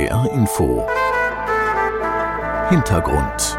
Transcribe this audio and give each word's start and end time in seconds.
NDR 0.00 0.32
Info 0.32 0.86
Hintergrund 2.70 3.58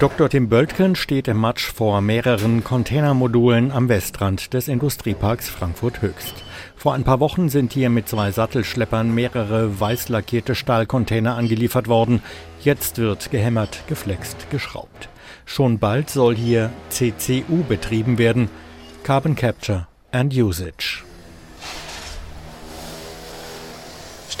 Dr. 0.00 0.28
Tim 0.28 0.48
Böltgen 0.48 0.96
steht 0.96 1.28
im 1.28 1.36
Matsch 1.36 1.70
vor 1.70 2.00
mehreren 2.00 2.64
Containermodulen 2.64 3.70
am 3.70 3.88
Westrand 3.88 4.52
des 4.52 4.66
Industrieparks 4.66 5.48
Frankfurt 5.48 6.02
Höchst. 6.02 6.42
Vor 6.74 6.94
ein 6.94 7.04
paar 7.04 7.20
Wochen 7.20 7.50
sind 7.50 7.72
hier 7.72 7.88
mit 7.88 8.08
zwei 8.08 8.32
Sattelschleppern 8.32 9.14
mehrere 9.14 9.78
weiß 9.78 10.08
lackierte 10.08 10.56
Stahlcontainer 10.56 11.36
angeliefert 11.36 11.86
worden. 11.86 12.20
Jetzt 12.62 12.98
wird 12.98 13.30
gehämmert, 13.30 13.84
geflext, 13.86 14.50
geschraubt. 14.50 15.11
Schon 15.44 15.78
bald 15.78 16.10
soll 16.10 16.36
hier 16.36 16.70
CCU 16.88 17.64
betrieben 17.68 18.18
werden, 18.18 18.48
Carbon 19.02 19.34
Capture 19.34 19.86
and 20.10 20.34
Usage. 20.34 21.04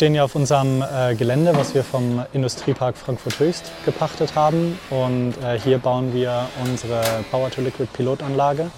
stehen 0.02 0.16
ja 0.16 0.24
auf 0.24 0.34
unserem 0.34 0.82
äh, 0.82 1.14
Gelände, 1.14 1.54
was 1.54 1.76
wir 1.76 1.84
vom 1.84 2.24
Industriepark 2.32 2.96
Frankfurt 2.96 3.38
Höchst 3.38 3.70
gepachtet 3.84 4.34
haben. 4.34 4.76
Und 4.90 5.34
äh, 5.44 5.56
hier 5.60 5.78
bauen 5.78 6.12
wir 6.12 6.48
unsere 6.60 7.00
Power-to-Liquid-Pilotanlage. 7.30 8.68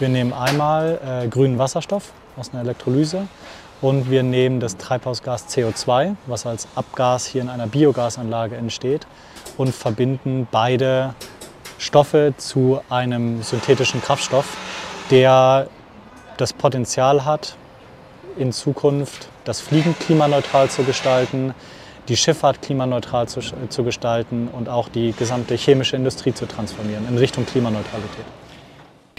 Wir 0.00 0.08
nehmen 0.08 0.32
einmal 0.32 0.98
äh, 1.06 1.28
grünen 1.28 1.60
Wasserstoff 1.60 2.10
aus 2.36 2.52
einer 2.52 2.62
Elektrolyse 2.62 3.28
und 3.80 4.10
wir 4.10 4.24
nehmen 4.24 4.58
das 4.58 4.76
Treibhausgas 4.76 5.46
CO2, 5.56 6.16
was 6.26 6.46
als 6.46 6.66
Abgas 6.74 7.26
hier 7.26 7.42
in 7.42 7.48
einer 7.48 7.68
Biogasanlage 7.68 8.56
entsteht, 8.56 9.06
und 9.56 9.72
verbinden 9.72 10.48
beide 10.50 11.14
Stoffe 11.78 12.34
zu 12.36 12.80
einem 12.88 13.42
synthetischen 13.42 14.00
Kraftstoff, 14.02 14.56
der 15.10 15.68
das 16.36 16.52
Potenzial 16.52 17.24
hat, 17.24 17.56
in 18.36 18.52
Zukunft 18.52 19.28
das 19.44 19.60
Fliegen 19.60 19.94
klimaneutral 19.98 20.68
zu 20.68 20.84
gestalten, 20.84 21.54
die 22.08 22.16
Schifffahrt 22.16 22.62
klimaneutral 22.62 23.28
zu, 23.28 23.40
zu 23.68 23.84
gestalten 23.84 24.48
und 24.48 24.68
auch 24.68 24.88
die 24.88 25.12
gesamte 25.12 25.56
chemische 25.56 25.96
Industrie 25.96 26.32
zu 26.32 26.46
transformieren 26.46 27.06
in 27.08 27.18
Richtung 27.18 27.46
Klimaneutralität. 27.46 28.24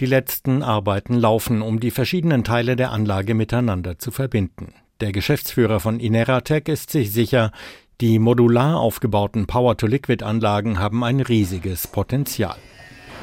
Die 0.00 0.06
letzten 0.06 0.62
Arbeiten 0.62 1.14
laufen, 1.14 1.60
um 1.60 1.80
die 1.80 1.90
verschiedenen 1.90 2.44
Teile 2.44 2.76
der 2.76 2.92
Anlage 2.92 3.34
miteinander 3.34 3.98
zu 3.98 4.10
verbinden. 4.10 4.74
Der 5.00 5.12
Geschäftsführer 5.12 5.80
von 5.80 6.00
Ineratec 6.00 6.68
ist 6.68 6.90
sich 6.90 7.12
sicher, 7.12 7.52
die 8.00 8.20
modular 8.20 8.78
aufgebauten 8.78 9.48
Power-to-Liquid-Anlagen 9.48 10.78
haben 10.78 11.02
ein 11.02 11.18
riesiges 11.18 11.88
Potenzial. 11.88 12.54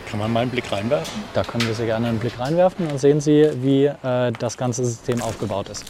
Kann 0.09 0.19
man 0.19 0.33
mal 0.33 0.41
einen 0.41 0.51
Blick 0.51 0.69
reinwerfen? 0.69 1.23
Da 1.33 1.43
können 1.43 1.65
wir 1.65 1.73
sehr 1.73 1.85
gerne 1.85 2.07
einen 2.07 2.19
Blick 2.19 2.37
reinwerfen. 2.37 2.89
Dann 2.89 2.97
sehen 2.97 3.21
Sie, 3.21 3.49
wie 3.61 3.85
äh, 3.85 4.33
das 4.37 4.57
ganze 4.57 4.83
System 4.83 5.21
aufgebaut 5.21 5.69
ist. 5.69 5.85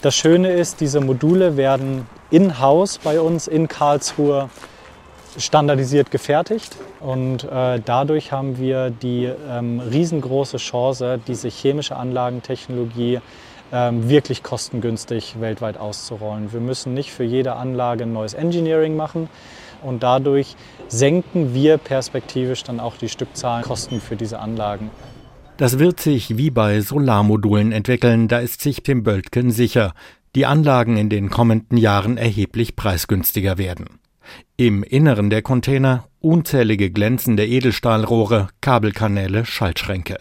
Das 0.00 0.16
Schöne 0.16 0.52
ist, 0.52 0.80
diese 0.80 1.00
Module 1.00 1.58
werden 1.58 2.06
in-house 2.30 2.98
bei 2.98 3.20
uns 3.20 3.48
in 3.48 3.68
Karlsruhe 3.68 4.48
standardisiert 5.36 6.10
gefertigt 6.10 6.76
und 7.00 7.44
äh, 7.44 7.80
dadurch 7.84 8.32
haben 8.32 8.58
wir 8.58 8.88
die 8.88 9.30
ähm, 9.50 9.80
riesengroße 9.80 10.56
Chance, 10.56 11.20
diese 11.26 11.48
chemische 11.48 11.96
Anlagentechnologie 11.96 13.20
wirklich 13.70 14.42
kostengünstig 14.42 15.40
weltweit 15.40 15.76
auszurollen. 15.76 16.52
Wir 16.52 16.60
müssen 16.60 16.94
nicht 16.94 17.12
für 17.12 17.24
jede 17.24 17.56
Anlage 17.56 18.04
ein 18.04 18.12
neues 18.12 18.34
Engineering 18.34 18.96
machen 18.96 19.28
und 19.82 20.02
dadurch 20.02 20.56
senken 20.88 21.54
wir 21.54 21.78
perspektivisch 21.78 22.62
dann 22.62 22.80
auch 22.80 22.96
die 22.96 23.08
Stückzahlenkosten 23.08 24.00
für 24.00 24.16
diese 24.16 24.38
Anlagen. 24.38 24.90
Das 25.56 25.78
wird 25.78 26.00
sich 26.00 26.36
wie 26.36 26.50
bei 26.50 26.80
Solarmodulen 26.80 27.72
entwickeln, 27.72 28.28
da 28.28 28.38
ist 28.38 28.60
sich 28.60 28.82
Tim 28.82 29.02
Böltgen 29.02 29.50
sicher. 29.50 29.94
Die 30.34 30.44
Anlagen 30.44 30.98
in 30.98 31.08
den 31.08 31.30
kommenden 31.30 31.78
Jahren 31.78 32.18
erheblich 32.18 32.76
preisgünstiger 32.76 33.56
werden. 33.56 33.86
Im 34.58 34.82
Inneren 34.82 35.30
der 35.30 35.40
Container 35.40 36.04
unzählige 36.20 36.90
glänzende 36.90 37.46
Edelstahlrohre, 37.46 38.48
Kabelkanäle, 38.60 39.46
Schaltschränke. 39.46 40.18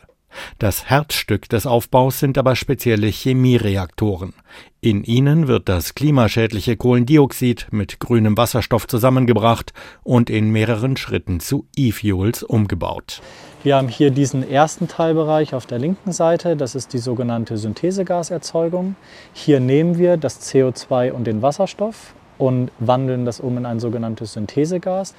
Das 0.60 0.86
Herzstück 0.86 1.50
des 1.50 1.66
Aufbaus 1.66 2.20
sind 2.20 2.38
aber 2.38 2.56
spezielle 2.56 3.08
Chemiereaktoren. 3.08 4.34
In 4.82 5.04
ihnen 5.04 5.48
wird 5.48 5.68
das 5.68 5.96
klimaschädliche 5.96 6.78
Kohlendioxid 6.78 7.68
mit 7.72 8.00
grünem 8.00 8.38
Wasserstoff 8.38 8.88
zusammengebracht 8.88 9.74
und 10.04 10.30
in 10.30 10.52
mehreren 10.52 10.96
Schritten 10.98 11.40
zu 11.40 11.66
E-Fuels 11.76 12.44
umgebaut. 12.44 13.22
Wir 13.64 13.78
haben 13.78 13.88
hier 13.88 14.12
diesen 14.12 14.48
ersten 14.48 14.88
Teilbereich 14.88 15.56
auf 15.56 15.66
der 15.66 15.80
linken 15.80 16.12
Seite, 16.12 16.56
das 16.56 16.76
ist 16.76 16.94
die 16.94 17.00
sogenannte 17.00 17.58
Synthesegaserzeugung. 17.58 18.96
Hier 19.34 19.60
nehmen 19.60 19.98
wir 19.98 20.18
das 20.18 20.40
CO2 20.42 21.12
und 21.12 21.26
den 21.26 21.42
Wasserstoff 21.42 22.14
und 22.38 22.70
wandeln 22.78 23.26
das 23.26 23.40
um 23.40 23.58
in 23.58 23.66
ein 23.66 23.80
sogenanntes 23.80 24.34
Synthesegas. 24.34 25.16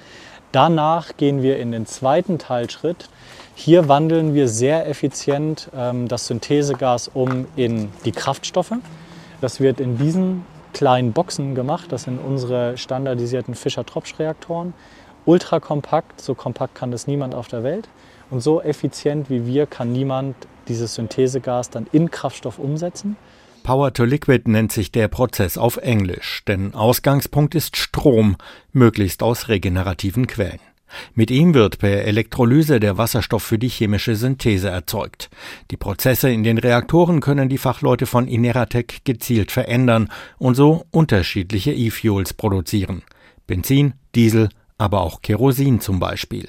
Danach 0.53 1.17
gehen 1.17 1.43
wir 1.43 1.59
in 1.59 1.73
den 1.73 1.87
zweiten 1.87 2.39
Teilschritt. 2.39 3.09
Hier 3.59 3.89
wandeln 3.89 4.35
wir 4.35 4.49
sehr 4.49 4.87
effizient 4.87 5.71
ähm, 5.75 6.09
das 6.09 6.27
Synthesegas 6.27 7.09
um 7.09 7.47
in 7.57 7.89
die 8.05 8.13
Kraftstoffe. 8.13 8.75
Das 9.41 9.61
wird 9.61 9.81
in 9.81 9.97
diesen 9.97 10.45
kleinen 10.75 11.13
Boxen 11.13 11.55
gemacht. 11.55 11.91
Das 11.91 12.03
sind 12.03 12.19
unsere 12.19 12.77
standardisierten 12.77 13.55
Fischer-Tropsch-Reaktoren. 13.55 14.75
Ultra 15.25 15.59
kompakt, 15.59 16.21
so 16.21 16.35
kompakt 16.35 16.75
kann 16.75 16.91
das 16.91 17.07
niemand 17.07 17.35
auf 17.35 17.49
der 17.49 17.65
Welt. 17.65 17.89
Und 18.31 18.41
so 18.41 18.61
effizient 18.61 19.31
wie 19.31 19.47
wir 19.47 19.65
kann 19.67 19.91
niemand 19.91 20.37
dieses 20.69 20.95
Synthesegas 20.95 21.71
dann 21.71 21.87
in 21.93 22.11
Kraftstoff 22.11 22.59
umsetzen. 22.59 23.17
Power 23.63 23.91
to 23.95 24.05
Liquid 24.05 24.51
nennt 24.51 24.71
sich 24.71 24.93
der 24.93 25.09
Prozess 25.09 25.57
auf 25.57 25.79
Englisch, 25.79 26.43
denn 26.47 26.75
Ausgangspunkt 26.75 27.55
ist 27.55 27.79
Strom, 27.79 28.37
möglichst 28.75 29.23
aus 29.23 29.49
regenerativen 29.49 30.27
Quellen. 30.27 30.61
Mit 31.15 31.31
ihm 31.31 31.55
wird 31.55 31.79
per 31.79 32.05
Elektrolyse 32.05 32.81
der 32.81 32.99
Wasserstoff 32.99 33.43
für 33.43 33.59
die 33.59 33.69
chemische 33.69 34.17
Synthese 34.17 34.69
erzeugt. 34.69 35.31
Die 35.71 35.77
Prozesse 35.77 36.31
in 36.31 36.43
den 36.43 36.59
Reaktoren 36.59 37.21
können 37.21 37.49
die 37.49 37.59
Fachleute 37.59 38.07
von 38.07 38.29
Ineratec 38.29 39.05
gezielt 39.05 39.53
verändern 39.53 40.09
und 40.39 40.55
so 40.55 40.87
unterschiedliche 40.91 41.73
E-Fuels 41.73 42.35
produzieren. 42.35 43.03
Benzin, 43.47 43.95
Diesel, 44.15 44.49
aber 44.79 45.01
auch 45.01 45.23
Kerosin 45.23 45.81
zum 45.81 46.01
Beispiel. 46.01 46.49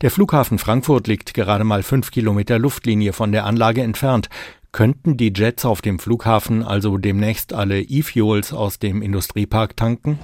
Der 0.00 0.10
Flughafen 0.10 0.58
Frankfurt 0.58 1.06
liegt 1.06 1.34
gerade 1.34 1.64
mal 1.64 1.82
fünf 1.82 2.10
Kilometer 2.10 2.58
Luftlinie 2.58 3.12
von 3.12 3.32
der 3.32 3.44
Anlage 3.44 3.82
entfernt. 3.82 4.28
Könnten 4.70 5.16
die 5.16 5.32
Jets 5.34 5.64
auf 5.64 5.80
dem 5.80 5.98
Flughafen 5.98 6.62
also 6.62 6.98
demnächst 6.98 7.54
alle 7.54 7.80
E-Fuels 7.80 8.52
aus 8.52 8.78
dem 8.78 9.00
Industriepark 9.00 9.76
tanken? 9.76 10.18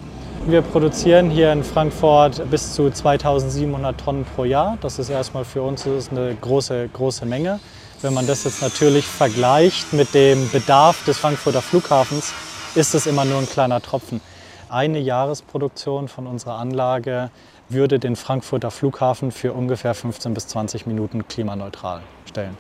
Wir 0.47 0.61
produzieren 0.61 1.31
hier 1.31 1.51
in 1.51 1.65
Frankfurt 1.65 2.51
bis 2.51 2.75
zu 2.75 2.91
2700 2.91 3.99
Tonnen 3.99 4.27
pro 4.37 4.45
Jahr. 4.45 4.77
Das 4.83 4.99
ist 4.99 5.09
erstmal 5.09 5.47
für 5.47 5.63
uns 5.63 5.87
eine 6.11 6.37
große, 6.39 6.91
große 6.93 7.25
Menge. 7.25 7.59
Wenn 8.03 8.13
man 8.13 8.27
das 8.27 8.45
jetzt 8.45 8.61
natürlich 8.61 9.07
vergleicht 9.07 9.95
mit 9.95 10.13
dem 10.13 10.51
Bedarf 10.51 11.03
des 11.07 11.17
Frankfurter 11.17 11.63
Flughafens, 11.63 12.35
ist 12.75 12.95
es 12.95 13.07
immer 13.07 13.25
nur 13.25 13.39
ein 13.39 13.49
kleiner 13.49 13.81
Tropfen. 13.81 14.21
Eine 14.69 14.99
Jahresproduktion 14.99 16.09
von 16.09 16.27
unserer 16.27 16.59
Anlage 16.59 17.31
würde 17.69 17.99
den 17.99 18.17
Frankfurter 18.17 18.71
Flughafen 18.71 19.31
für 19.31 19.53
ungefähr 19.53 19.95
15 19.95 20.35
bis 20.35 20.47
20 20.49 20.87
Minuten 20.87 21.27
klimaneutral 21.29 22.03
stellen. 22.27 22.57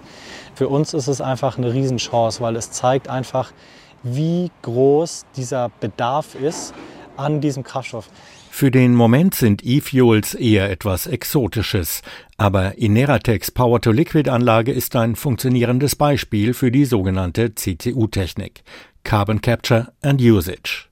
Für 0.54 0.69
uns 0.69 0.94
ist 0.94 1.09
es 1.09 1.20
einfach 1.20 1.59
eine 1.59 1.72
Riesenchance, 1.72 2.41
weil 2.41 2.56
es 2.56 2.70
zeigt 2.70 3.09
einfach, 3.09 3.53
wie 4.03 4.50
groß 4.62 5.26
dieser 5.37 5.70
Bedarf 5.81 6.34
ist 6.34 6.75
an 7.16 7.41
diesem 7.41 7.62
Kraftstoff. 7.64 8.09
Für 8.50 8.70
den 8.70 8.94
Moment 8.94 9.34
sind 9.34 9.64
E-Fuels 9.64 10.34
eher 10.34 10.70
etwas 10.70 11.08
Exotisches, 11.08 12.02
aber 12.37 12.79
Ineratex 12.79 13.50
Power-to-Liquid-Anlage 13.50 14.70
ist 14.70 14.94
ein 14.94 15.17
funktionierendes 15.17 15.96
Beispiel 15.96 16.55
für 16.55 16.70
die 16.70 16.84
sogenannte 16.84 17.55
CCU-Technik 17.55 18.62
Carbon 19.02 19.40
Capture 19.40 19.93
and 20.02 20.20
Usage. 20.20 20.88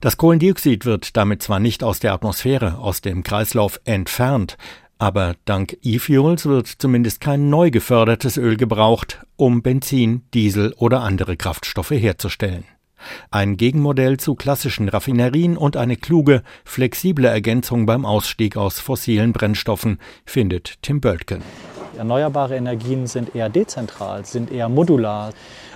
Das 0.00 0.16
Kohlendioxid 0.16 0.84
wird 0.84 1.16
damit 1.16 1.42
zwar 1.42 1.60
nicht 1.60 1.82
aus 1.82 1.98
der 1.98 2.12
Atmosphäre, 2.12 2.78
aus 2.78 3.00
dem 3.00 3.22
Kreislauf 3.22 3.80
entfernt, 3.84 4.56
aber 4.98 5.34
dank 5.44 5.76
E-Fuels 5.82 6.46
wird 6.46 6.66
zumindest 6.66 7.20
kein 7.20 7.50
neu 7.50 7.70
gefördertes 7.70 8.36
Öl 8.36 8.56
gebraucht, 8.56 9.24
um 9.36 9.62
Benzin, 9.62 10.22
Diesel 10.32 10.72
oder 10.78 11.02
andere 11.02 11.36
Kraftstoffe 11.36 11.90
herzustellen. 11.90 12.64
Ein 13.30 13.56
Gegenmodell 13.56 14.16
zu 14.16 14.34
klassischen 14.34 14.88
Raffinerien 14.88 15.56
und 15.56 15.76
eine 15.76 15.96
kluge, 15.96 16.42
flexible 16.64 17.26
Ergänzung 17.26 17.86
beim 17.86 18.04
Ausstieg 18.04 18.56
aus 18.56 18.80
fossilen 18.80 19.32
Brennstoffen, 19.32 19.98
findet 20.24 20.82
Tim 20.82 21.00
Böltgen. 21.00 21.42
Erneuerbare 21.96 22.56
Energien 22.56 23.06
sind 23.06 23.34
eher 23.34 23.48
dezentral, 23.48 24.24
sind 24.24 24.52
eher 24.52 24.68
modular. 24.68 25.32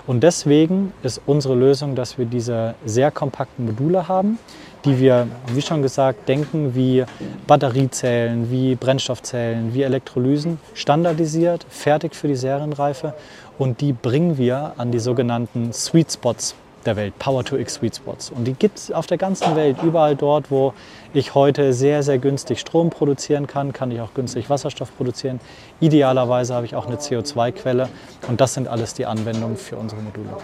Und 0.06 0.22
deswegen 0.22 0.93
ist 1.02 1.20
unsere 1.26 1.55
Lösung, 1.55 1.94
dass 1.94 2.19
wir 2.19 2.26
diese 2.26 2.75
sehr 2.84 3.11
kompakten 3.11 3.67
Module 3.67 4.08
haben, 4.08 4.38
die 4.84 4.99
wir, 4.99 5.28
wie 5.52 5.62
schon 5.62 5.82
gesagt, 5.82 6.28
denken 6.28 6.75
wie 6.75 7.05
Batteriezellen, 7.46 8.50
wie 8.50 8.75
Brennstoffzellen, 8.75 9.75
wie 9.75 9.82
Elektrolysen, 9.82 10.58
standardisiert, 10.75 11.67
fertig 11.69 12.14
für 12.14 12.28
die 12.28 12.37
Serienreife 12.37 13.14
und 13.58 13.81
die 13.81 13.93
bringen 13.93 14.38
wir 14.38 14.72
an 14.78 14.90
die 14.90 14.99
sogenannten 14.99 15.72
Sweet 15.72 16.12
Spots 16.12 16.55
der 16.87 16.97
Welt, 16.97 17.19
Power-to-X 17.19 17.75
Sweet 17.75 17.97
Spots. 17.97 18.31
Und 18.31 18.44
die 18.44 18.55
gibt 18.55 18.79
es 18.79 18.93
auf 18.93 19.06
der 19.06 19.19
ganzen 19.19 19.56
Welt, 19.56 19.77
überall 19.82 20.17
dort, 20.17 20.50
wo 20.50 20.73
ich 21.12 21.35
heute 21.35 21.73
sehr, 21.73 22.03
sehr 22.03 22.19
günstig 22.19 22.61
Strom 22.61 22.91
produzieren 22.91 23.47
kann, 23.47 23.73
kann 23.73 23.91
ich 23.91 24.00
auch 24.00 24.15
günstig 24.15 24.50
Wasserstoff 24.50 24.97
produzieren. 24.97 25.41
Idealerweise 25.81 26.55
habe 26.55 26.67
ich 26.67 26.77
auch 26.77 26.87
eine 26.87 26.97
CO2-Quelle 26.97 27.88
und 28.29 28.41
das 28.41 28.55
sind 28.55 28.69
alles 28.69 28.94
die 28.94 29.06
Anwendungen 29.06 29.56
für 29.56 29.77
unsere 29.77 30.00
Module. 30.03 30.37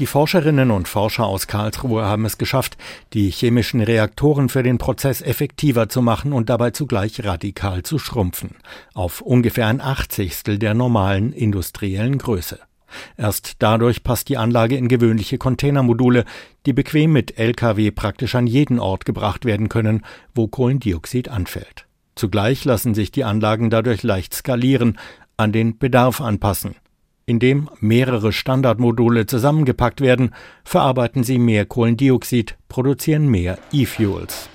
Die 0.00 0.06
Forscherinnen 0.06 0.70
und 0.70 0.88
Forscher 0.88 1.26
aus 1.26 1.46
Karlsruhe 1.46 2.06
haben 2.06 2.24
es 2.24 2.38
geschafft, 2.38 2.78
die 3.12 3.28
chemischen 3.30 3.82
Reaktoren 3.82 4.48
für 4.48 4.62
den 4.62 4.78
Prozess 4.78 5.20
effektiver 5.20 5.90
zu 5.90 6.00
machen 6.00 6.32
und 6.32 6.48
dabei 6.48 6.70
zugleich 6.70 7.22
radikal 7.22 7.82
zu 7.82 7.98
schrumpfen, 7.98 8.56
auf 8.94 9.20
ungefähr 9.20 9.66
ein 9.66 9.82
Achtzigstel 9.82 10.58
der 10.58 10.72
normalen 10.72 11.34
industriellen 11.34 12.16
Größe. 12.16 12.60
Erst 13.16 13.56
dadurch 13.58 14.02
passt 14.02 14.28
die 14.28 14.36
Anlage 14.36 14.76
in 14.76 14.88
gewöhnliche 14.88 15.38
Containermodule, 15.38 16.24
die 16.66 16.72
bequem 16.72 17.12
mit 17.12 17.38
Lkw 17.38 17.90
praktisch 17.90 18.34
an 18.34 18.46
jeden 18.46 18.78
Ort 18.78 19.04
gebracht 19.04 19.44
werden 19.44 19.68
können, 19.68 20.04
wo 20.34 20.48
Kohlendioxid 20.48 21.28
anfällt. 21.28 21.86
Zugleich 22.14 22.64
lassen 22.64 22.94
sich 22.94 23.10
die 23.10 23.24
Anlagen 23.24 23.70
dadurch 23.70 24.02
leicht 24.02 24.34
skalieren, 24.34 24.98
an 25.36 25.52
den 25.52 25.78
Bedarf 25.78 26.20
anpassen. 26.20 26.74
Indem 27.24 27.70
mehrere 27.80 28.32
Standardmodule 28.32 29.26
zusammengepackt 29.26 30.00
werden, 30.00 30.34
verarbeiten 30.64 31.24
sie 31.24 31.38
mehr 31.38 31.64
Kohlendioxid, 31.64 32.56
produzieren 32.68 33.28
mehr 33.28 33.58
E-Fuels. 33.72 34.50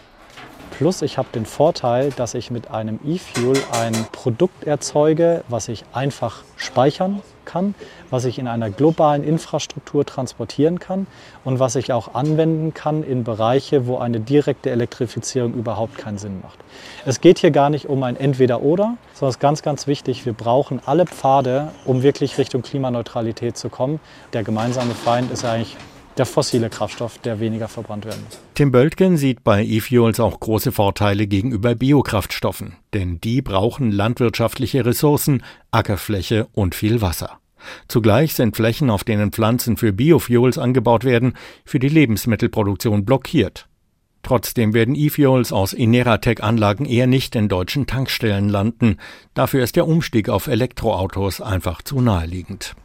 Plus 0.77 1.01
ich 1.01 1.18
habe 1.18 1.30
den 1.33 1.45
Vorteil, 1.45 2.12
dass 2.12 2.33
ich 2.33 2.51
mit 2.51 2.69
einem 2.69 3.00
E-Fuel 3.06 3.56
ein 3.72 3.94
Produkt 4.12 4.66
erzeuge, 4.66 5.45
was 5.48 5.69
ich 5.69 5.86
einfach 5.94 6.44
speichern 6.57 7.22
kann, 7.45 7.75
was 8.10 8.25
ich 8.25 8.39
in 8.39 8.50
einer 8.50 8.69
globalen 8.69 9.24
Infrastruktur 9.24 10.06
transportieren 10.06 10.80
kann 10.80 11.07
und 11.45 11.60
was 11.60 11.77
ich 11.77 11.94
auch 11.94 12.13
anwenden 12.13 12.74
kann 12.74 13.04
in 13.04 13.24
Bereiche, 13.24 13.88
wo 13.88 14.00
eine 14.00 14.19
direkte 14.19 14.69
Elektrifizierung 14.69 15.54
überhaupt 15.54 15.98
keinen 15.98 16.18
Sinn 16.18 16.42
macht. 16.42 16.60
Es 17.06 17.22
geht 17.22 17.39
hier 17.39 17.51
gar 17.51 17.69
nicht 17.69 17.88
um 17.88 18.04
ein 18.04 18.18
Entweder-Oder, 18.18 18.98
sondern 19.13 19.30
es 19.30 19.36
ist 19.36 19.39
ganz, 19.39 19.62
ganz 19.62 19.88
wichtig, 19.88 20.25
wir 20.25 20.33
brauchen 20.33 20.81
alle 20.86 21.06
Pfade, 21.06 21.69
um 21.86 22.04
wirklich 22.04 22.38
Richtung 22.38 22.63
Klimaneutralität 22.63 23.57
zu 23.57 23.69
kommen. 23.69 24.01
Der 24.33 24.44
gemeinsame 24.44 24.94
Feind 24.94 25.31
ist 25.31 25.45
eigentlich 25.45 25.77
der 26.18 26.26
fossile 26.26 26.70
Kraftstoff, 26.70 27.18
der 27.20 27.40
weniger 27.40 27.68
verbrannt 27.68 28.06
werden 28.06 28.24
muss. 28.26 28.40
Tim 28.54 28.72
Böltgen 28.72 29.18
sieht 29.18 29.44
bei 29.44 29.64
E-Fuels 29.64 30.20
auch 30.20 30.40
große 30.40 30.72
Vorteile 30.72 31.28
gegenüber 31.28 31.76
Biokraftstoffen, 31.76 32.76
denn 32.94 33.20
die 33.22 33.42
brauchen 33.42 33.92
landwirtschaftliche 33.92 34.86
Ressourcen, 34.86 35.44
Ackerfläche 35.72 36.48
und 36.54 36.76
viel 36.76 37.02
Wasser. 37.02 37.40
Zugleich 37.88 38.36
sind 38.36 38.56
Flächen, 38.56 38.90
auf 38.90 39.04
denen 39.04 39.32
Pflanzen 39.32 39.78
für 39.78 39.92
Biofuels 39.92 40.58
angebaut 40.58 41.04
werden, 41.04 41.34
für 41.66 41.80
die 41.80 41.90
Lebensmittelproduktion 41.90 43.06
blockiert. 43.06 43.68
Trotzdem 44.24 44.74
werden 44.74 44.96
E-Fuels 44.96 45.52
aus 45.52 45.74
Ineratec-Anlagen 45.74 46.86
eher 46.86 47.06
nicht 47.06 47.36
in 47.36 47.48
deutschen 47.48 47.86
Tankstellen 47.86 48.50
landen. 48.50 48.98
Dafür 49.36 49.64
ist 49.64 49.76
der 49.76 49.88
Umstieg 49.88 50.30
auf 50.30 50.48
Elektroautos 50.48 51.42
einfach 51.42 51.84
zu 51.84 52.02
naheliegend. 52.02 52.76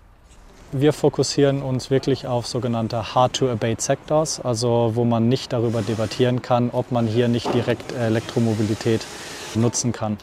Wir 0.72 0.93
fokussieren 0.93 1.62
uns 1.62 1.90
wirklich 1.90 2.28
auf 2.28 2.46
sogenannte 2.46 3.12
Hard-to-Abate 3.12 3.82
Sectors, 3.82 4.38
also 4.38 4.93
wo 4.94 5.05
man 5.05 5.28
nicht 5.28 5.52
darüber 5.52 5.82
debattieren 5.82 6.43
kann, 6.43 6.70
ob 6.70 6.93
man 6.93 7.08
hier 7.08 7.26
nicht 7.26 7.52
direkt 7.52 7.93
Elektromobilität 7.93 9.00
nutzen 9.56 9.90
kann. 9.90 10.17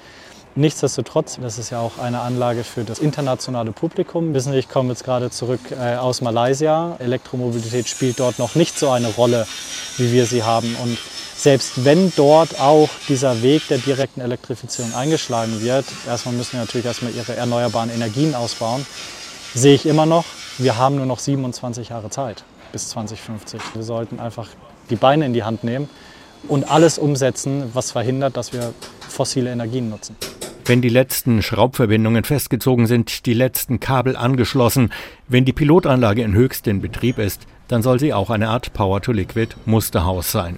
Nichtsdestotrotz, 0.56 1.38
das 1.42 1.58
ist 1.58 1.72
ja 1.72 1.82
auch 1.82 1.98
eine 1.98 2.22
Anlage 2.22 2.64
für 2.64 2.86
das 2.86 3.00
internationale 3.00 3.74
Publikum. 3.74 4.34
Wissen 4.34 4.54
Sie, 4.54 4.60
ich 4.60 4.70
komme 4.70 4.90
jetzt 4.90 5.04
gerade 5.04 5.30
zurück 5.32 5.60
äh, 5.72 5.98
aus 5.98 6.22
Malaysia. 6.22 6.96
Elektromobilität 7.00 7.90
spielt 7.90 8.22
dort 8.22 8.40
noch 8.40 8.56
nicht 8.56 8.80
so 8.80 8.90
eine 8.90 9.10
Rolle, 9.10 9.46
wie 9.98 10.14
wir 10.14 10.26
sie 10.26 10.44
haben. 10.44 10.78
Und 10.82 10.98
selbst 11.36 11.84
wenn 11.84 12.14
dort 12.16 12.58
auch 12.62 12.90
dieser 13.10 13.42
Weg 13.42 13.68
der 13.68 13.80
direkten 13.80 14.22
Elektrifizierung 14.22 14.96
eingeschlagen 14.96 15.62
wird, 15.62 15.86
erstmal 16.08 16.36
müssen 16.36 16.54
wir 16.54 16.62
natürlich 16.62 16.88
erstmal 16.88 17.12
ihre 17.12 17.36
erneuerbaren 17.36 17.90
Energien 17.90 18.34
ausbauen, 18.34 18.86
sehe 19.54 19.76
ich 19.76 19.86
immer 19.86 20.06
noch, 20.06 20.26
wir 20.58 20.78
haben 20.78 20.96
nur 20.96 21.06
noch 21.06 21.20
27 21.20 21.90
Jahre 21.90 22.10
Zeit 22.10 22.44
bis 22.72 22.90
2050. 22.90 23.62
Wir 23.74 23.84
sollten 23.84 24.20
einfach 24.20 24.50
die 24.90 24.96
Beine 24.96 25.26
in 25.26 25.34
die 25.34 25.44
Hand 25.44 25.64
nehmen 25.64 25.90
und 26.48 26.70
alles 26.70 26.98
umsetzen, 26.98 27.70
was 27.74 27.92
verhindert, 27.92 28.38
dass 28.38 28.54
wir 28.54 28.74
fossile 29.08 29.52
Energien 29.52 29.90
nutzen. 29.90 30.16
Wenn 30.66 30.82
die 30.82 30.90
letzten 30.90 31.42
Schraubverbindungen 31.42 32.24
festgezogen 32.24 32.88
sind, 32.88 33.26
die 33.26 33.34
letzten 33.34 33.80
Kabel 33.80 34.18
angeschlossen, 34.18 34.92
wenn 35.28 35.46
die 35.46 35.54
Pilotanlage 35.54 36.24
in 36.24 36.34
höchstem 36.34 36.82
Betrieb 36.82 37.20
ist, 37.20 37.48
dann 37.68 37.82
soll 37.82 38.00
sie 38.00 38.14
auch 38.14 38.30
eine 38.30 38.50
Art 38.50 38.74
Power-to-Liquid-Musterhaus 38.74 40.32
sein. 40.32 40.58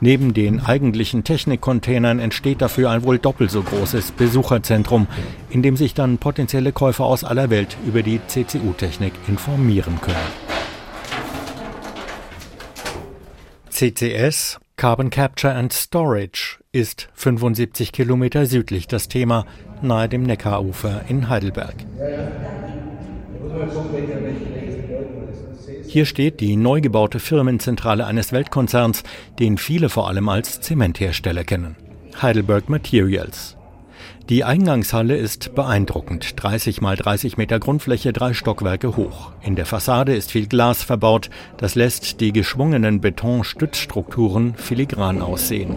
Neben 0.00 0.34
den 0.34 0.60
eigentlichen 0.60 1.24
Technikcontainern 1.24 2.18
entsteht 2.18 2.62
dafür 2.62 2.90
ein 2.90 3.04
wohl 3.04 3.18
doppelt 3.18 3.50
so 3.50 3.62
großes 3.62 4.12
Besucherzentrum, 4.12 5.06
in 5.50 5.62
dem 5.62 5.76
sich 5.76 5.94
dann 5.94 6.18
potenzielle 6.18 6.72
Käufer 6.72 7.04
aus 7.04 7.24
aller 7.24 7.50
Welt 7.50 7.76
über 7.86 8.02
die 8.02 8.20
CCU-Technik 8.26 9.12
informieren 9.28 10.00
können. 10.00 10.16
CCS, 13.70 14.58
Carbon 14.76 15.10
Capture 15.10 15.54
and 15.54 15.72
Storage, 15.72 16.58
ist 16.72 17.08
75 17.14 17.92
Kilometer 17.92 18.46
südlich 18.46 18.86
das 18.86 19.08
Thema, 19.08 19.44
nahe 19.82 20.08
dem 20.08 20.22
Neckarufer 20.22 21.02
in 21.08 21.28
Heidelberg. 21.28 21.74
Hier 25.96 26.04
steht 26.04 26.40
die 26.40 26.56
neu 26.56 26.82
gebaute 26.82 27.18
Firmenzentrale 27.18 28.04
eines 28.04 28.30
Weltkonzerns, 28.30 29.02
den 29.38 29.56
viele 29.56 29.88
vor 29.88 30.08
allem 30.08 30.28
als 30.28 30.60
Zementhersteller 30.60 31.42
kennen. 31.42 31.74
Heidelberg 32.20 32.68
Materials. 32.68 33.56
Die 34.28 34.44
Eingangshalle 34.44 35.16
ist 35.16 35.54
beeindruckend. 35.54 36.34
30 36.36 36.82
mal 36.82 36.96
30 36.96 37.38
Meter 37.38 37.58
Grundfläche, 37.58 38.12
drei 38.12 38.34
Stockwerke 38.34 38.94
hoch. 38.98 39.32
In 39.40 39.56
der 39.56 39.64
Fassade 39.64 40.14
ist 40.14 40.32
viel 40.32 40.48
Glas 40.48 40.82
verbaut. 40.82 41.30
Das 41.56 41.76
lässt 41.76 42.20
die 42.20 42.34
geschwungenen 42.34 43.00
Betonstützstrukturen 43.00 44.54
filigran 44.54 45.22
aussehen. 45.22 45.76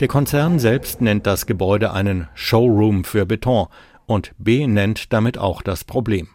Der 0.00 0.08
Konzern 0.08 0.58
selbst 0.58 1.02
nennt 1.02 1.26
das 1.26 1.44
Gebäude 1.44 1.92
einen 1.92 2.28
Showroom 2.32 3.04
für 3.04 3.26
Beton 3.26 3.66
und 4.06 4.32
B 4.38 4.66
nennt 4.66 5.12
damit 5.12 5.36
auch 5.36 5.60
das 5.60 5.84
Problem. 5.84 6.28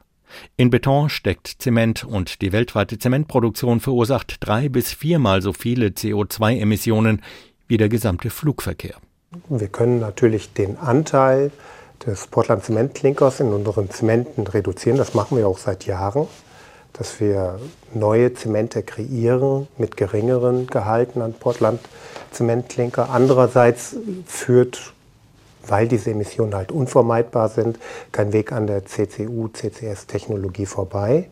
In 0.57 0.69
Beton 0.69 1.09
steckt 1.09 1.47
Zement 1.59 2.03
und 2.03 2.41
die 2.41 2.51
weltweite 2.51 2.97
Zementproduktion 2.99 3.79
verursacht 3.79 4.37
drei 4.39 4.69
bis 4.69 4.91
viermal 4.91 5.41
so 5.41 5.53
viele 5.53 5.87
CO2-Emissionen 5.87 7.21
wie 7.67 7.77
der 7.77 7.89
gesamte 7.89 8.29
Flugverkehr. 8.29 8.95
Wir 9.47 9.67
können 9.69 9.99
natürlich 9.99 10.53
den 10.53 10.77
Anteil 10.77 11.51
des 12.05 12.27
Portland 12.27 12.63
Zementklinkers 12.63 13.39
in 13.39 13.53
unseren 13.53 13.89
Zementen 13.89 14.47
reduzieren. 14.47 14.97
Das 14.97 15.13
machen 15.13 15.37
wir 15.37 15.47
auch 15.47 15.57
seit 15.57 15.85
Jahren, 15.85 16.27
dass 16.93 17.19
wir 17.19 17.59
neue 17.93 18.33
Zemente 18.33 18.83
kreieren 18.83 19.67
mit 19.77 19.95
geringeren 19.97 20.67
Gehalten 20.67 21.21
an 21.21 21.33
Portland 21.33 21.79
Zementklinker. 22.31 23.09
Andererseits 23.09 23.95
führt 24.25 24.93
weil 25.67 25.87
diese 25.87 26.11
Emissionen 26.11 26.53
halt 26.53 26.71
unvermeidbar 26.71 27.49
sind, 27.49 27.79
kein 28.11 28.33
Weg 28.33 28.51
an 28.51 28.67
der 28.67 28.85
CCU-CCS-Technologie 28.85 30.65
vorbei. 30.65 31.29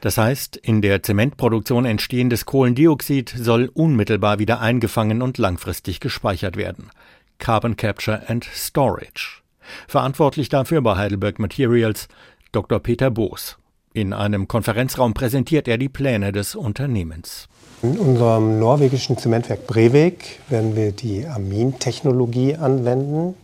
Das 0.00 0.18
heißt, 0.18 0.56
in 0.56 0.82
der 0.82 1.02
Zementproduktion 1.02 1.84
entstehendes 1.84 2.44
Kohlendioxid 2.44 3.32
soll 3.36 3.70
unmittelbar 3.72 4.40
wieder 4.40 4.60
eingefangen 4.60 5.22
und 5.22 5.38
langfristig 5.38 6.00
gespeichert 6.00 6.56
werden. 6.56 6.90
Carbon 7.38 7.76
Capture 7.76 8.22
and 8.28 8.44
Storage. 8.44 9.42
Verantwortlich 9.86 10.48
dafür 10.48 10.82
bei 10.82 10.96
Heidelberg 10.96 11.38
Materials 11.38 12.08
Dr. 12.50 12.80
Peter 12.80 13.10
Boos. 13.10 13.58
In 13.94 14.12
einem 14.12 14.48
Konferenzraum 14.48 15.14
präsentiert 15.14 15.68
er 15.68 15.78
die 15.78 15.88
Pläne 15.88 16.32
des 16.32 16.54
Unternehmens. 16.54 17.48
In 17.82 17.98
unserem 17.98 18.58
norwegischen 18.58 19.18
Zementwerk 19.18 19.66
Brevik 19.66 20.40
werden 20.48 20.76
wir 20.76 20.92
die 20.92 21.26
Amintechnologie 21.26 22.56
anwenden. 22.56 23.34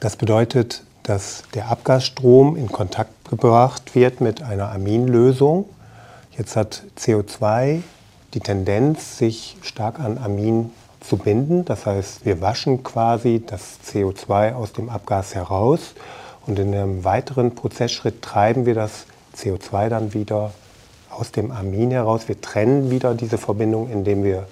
Das 0.00 0.16
bedeutet, 0.16 0.82
dass 1.02 1.42
der 1.54 1.68
Abgasstrom 1.70 2.56
in 2.56 2.70
Kontakt 2.70 3.28
gebracht 3.28 3.94
wird 3.94 4.20
mit 4.20 4.42
einer 4.42 4.70
Aminlösung. 4.72 5.66
Jetzt 6.36 6.56
hat 6.56 6.82
CO2 6.98 7.82
die 8.34 8.40
Tendenz, 8.40 9.18
sich 9.18 9.56
stark 9.62 10.00
an 10.00 10.18
Amin 10.18 10.72
zu 11.00 11.16
binden. 11.16 11.64
Das 11.64 11.86
heißt, 11.86 12.24
wir 12.24 12.40
waschen 12.40 12.82
quasi 12.82 13.42
das 13.46 13.78
CO2 13.86 14.54
aus 14.54 14.72
dem 14.72 14.88
Abgas 14.88 15.34
heraus 15.34 15.94
und 16.46 16.58
in 16.58 16.74
einem 16.74 17.04
weiteren 17.04 17.54
Prozessschritt 17.54 18.22
treiben 18.22 18.66
wir 18.66 18.74
das 18.74 19.06
CO2 19.36 19.88
dann 19.88 20.14
wieder 20.14 20.52
aus 21.10 21.30
dem 21.30 21.50
Amin 21.50 21.90
heraus. 21.90 22.28
Wir 22.28 22.40
trennen 22.40 22.90
wieder 22.90 23.14
diese 23.14 23.38
Verbindung, 23.38 23.90
indem 23.90 24.24
wir 24.24 24.46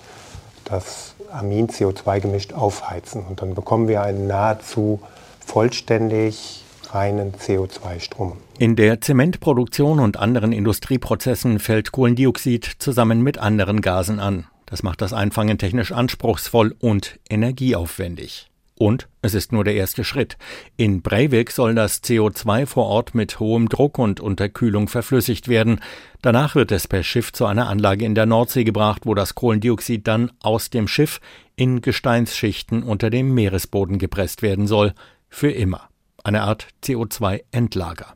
das 0.65 1.15
Amin-CO2 1.33 2.21
gemischt 2.21 2.53
aufheizen. 2.53 3.25
Und 3.29 3.43
dann 3.43 3.55
bekommen 3.55 3.89
wir 3.89 4.03
einen 4.03 4.27
nahezu 4.27 5.01
vollständig 5.45 6.65
reinen 6.91 7.33
CO2-Strom. 7.33 8.37
In 8.59 8.77
der 8.77 9.01
Zementproduktion 9.01 10.01
und 10.01 10.19
anderen 10.19 10.53
Industrieprozessen 10.53 11.59
fällt 11.59 11.93
Kohlendioxid 11.93 12.65
zusammen 12.79 13.23
mit 13.23 13.39
anderen 13.39 13.81
Gasen 13.81 14.21
an. 14.21 14.47
Das 14.67 14.83
macht 14.83 15.01
das 15.03 15.13
Einfangen 15.13 15.59
technisch 15.59 15.93
anspruchsvoll 15.93 16.75
und 16.79 17.19
energieaufwendig. 17.29 18.49
Und 18.79 19.09
es 19.21 19.35
ist 19.35 19.53
nur 19.53 19.65
der 19.65 19.75
erste 19.75 20.03
Schritt. 20.03 20.37
In 20.77 21.03
Breivik 21.03 21.53
soll 21.53 21.75
das 21.75 22.03
CO2 22.03 22.67
vor 22.67 22.87
Ort 22.87 23.15
mit 23.15 23.39
hohem 23.39 23.69
Druck 23.69 23.99
und 23.99 24.19
Unterkühlung 24.19 24.89
verflüssigt 24.89 25.47
werden. 25.47 25.81
Danach 26.21 26.55
wird 26.55 26.73
es 26.73 26.89
per 26.89 27.03
Schiff 27.03 27.33
zu 27.33 27.47
einer 27.47 27.69
Anlage 27.69 28.05
in 28.05 28.15
der 28.15 28.27
Nordsee 28.27 28.65
gebracht, 28.65 29.03
wo 29.05 29.15
das 29.15 29.35
Kohlendioxid 29.35 30.09
dann 30.09 30.33
aus 30.41 30.71
dem 30.71 30.89
Schiff 30.89 31.21
in 31.55 31.81
Gesteinsschichten 31.81 32.83
unter 32.83 33.11
dem 33.11 33.35
Meeresboden 33.35 33.99
gepresst 33.99 34.43
werden 34.43 34.67
soll. 34.67 34.95
Für 35.35 35.51
immer. 35.51 35.89
Eine 36.23 36.43
Art 36.43 36.69
CO2-Endlager. 36.85 38.15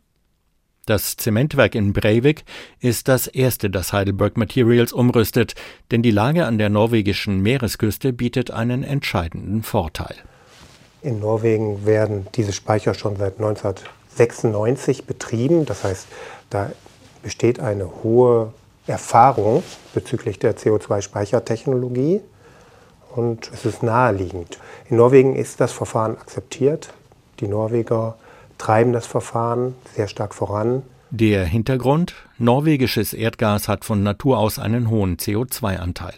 Das 0.85 1.17
Zementwerk 1.17 1.75
in 1.75 1.93
Breivik 1.93 2.45
ist 2.79 3.09
das 3.09 3.27
erste, 3.27 3.71
das 3.71 3.93
Heidelberg 3.93 4.37
Materials 4.37 4.93
umrüstet, 4.93 5.55
denn 5.91 6.03
die 6.03 6.13
Lage 6.13 6.45
an 6.45 6.59
der 6.59 6.69
norwegischen 6.69 7.43
Meeresküste 7.43 8.13
bietet 8.13 8.53
einen 8.53 8.85
entscheidenden 8.85 9.65
Vorteil. 9.65 10.15
In 11.03 11.19
Norwegen 11.19 11.85
werden 11.87 12.29
diese 12.37 12.53
Speicher 12.53 12.95
schon 12.95 13.17
seit 13.17 13.39
1996 13.41 15.07
betrieben. 15.07 15.65
Das 15.65 15.83
heißt, 15.83 16.07
da 16.51 16.71
besteht 17.23 17.59
eine 17.59 18.05
hohe 18.05 18.53
Erfahrung 18.87 19.65
bezüglich 19.95 20.39
der 20.39 20.57
CO2-Speichertechnologie 20.57 22.21
und 23.17 23.51
es 23.53 23.65
ist 23.65 23.83
naheliegend. 23.83 24.61
In 24.91 24.99
Norwegen 24.99 25.35
ist 25.35 25.61
das 25.61 25.73
Verfahren 25.73 26.13
akzeptiert. 26.13 26.91
Die 27.41 27.49
Norweger 27.49 28.17
treiben 28.59 28.93
das 28.93 29.07
Verfahren 29.07 29.75
sehr 29.95 30.09
stark 30.09 30.35
voran. 30.35 30.83
Der 31.11 31.45
Hintergrund? 31.45 32.15
Norwegisches 32.37 33.13
Erdgas 33.13 33.69
hat 33.69 33.85
von 33.85 34.03
Natur 34.03 34.39
aus 34.39 34.59
einen 34.59 34.91
hohen 34.91 35.19
CO2-Anteil. 35.19 36.15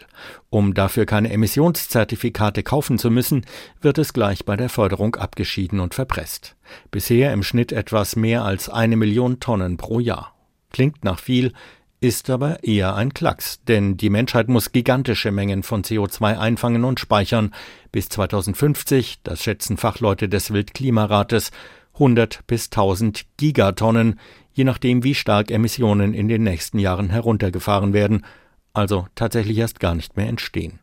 Um 0.48 0.72
dafür 0.72 1.04
keine 1.04 1.30
Emissionszertifikate 1.30 2.62
kaufen 2.62 2.98
zu 2.98 3.10
müssen, 3.10 3.44
wird 3.82 3.98
es 3.98 4.14
gleich 4.14 4.46
bei 4.46 4.56
der 4.56 4.70
Förderung 4.70 5.16
abgeschieden 5.16 5.80
und 5.80 5.94
verpresst. 5.94 6.56
Bisher 6.90 7.34
im 7.34 7.42
Schnitt 7.42 7.70
etwas 7.70 8.16
mehr 8.16 8.44
als 8.44 8.70
eine 8.70 8.96
Million 8.96 9.40
Tonnen 9.40 9.76
pro 9.76 10.00
Jahr. 10.00 10.34
Klingt 10.72 11.04
nach 11.04 11.18
viel, 11.18 11.52
ist 12.00 12.30
aber 12.30 12.62
eher 12.62 12.94
ein 12.94 13.12
Klacks, 13.12 13.60
denn 13.64 13.96
die 13.96 14.10
Menschheit 14.10 14.48
muss 14.48 14.72
gigantische 14.72 15.32
Mengen 15.32 15.62
von 15.62 15.82
CO2 15.82 16.38
einfangen 16.38 16.84
und 16.84 17.00
speichern. 17.00 17.52
Bis 17.90 18.08
2050, 18.08 19.20
das 19.24 19.42
schätzen 19.42 19.76
Fachleute 19.76 20.28
des 20.28 20.52
Weltklimarates, 20.52 21.50
100 21.94 22.46
bis 22.46 22.66
1000 22.66 23.26
Gigatonnen, 23.36 24.20
je 24.52 24.64
nachdem, 24.64 25.02
wie 25.02 25.14
stark 25.14 25.50
Emissionen 25.50 26.14
in 26.14 26.28
den 26.28 26.44
nächsten 26.44 26.78
Jahren 26.78 27.10
heruntergefahren 27.10 27.92
werden, 27.92 28.24
also 28.72 29.08
tatsächlich 29.16 29.58
erst 29.58 29.80
gar 29.80 29.96
nicht 29.96 30.16
mehr 30.16 30.28
entstehen. 30.28 30.78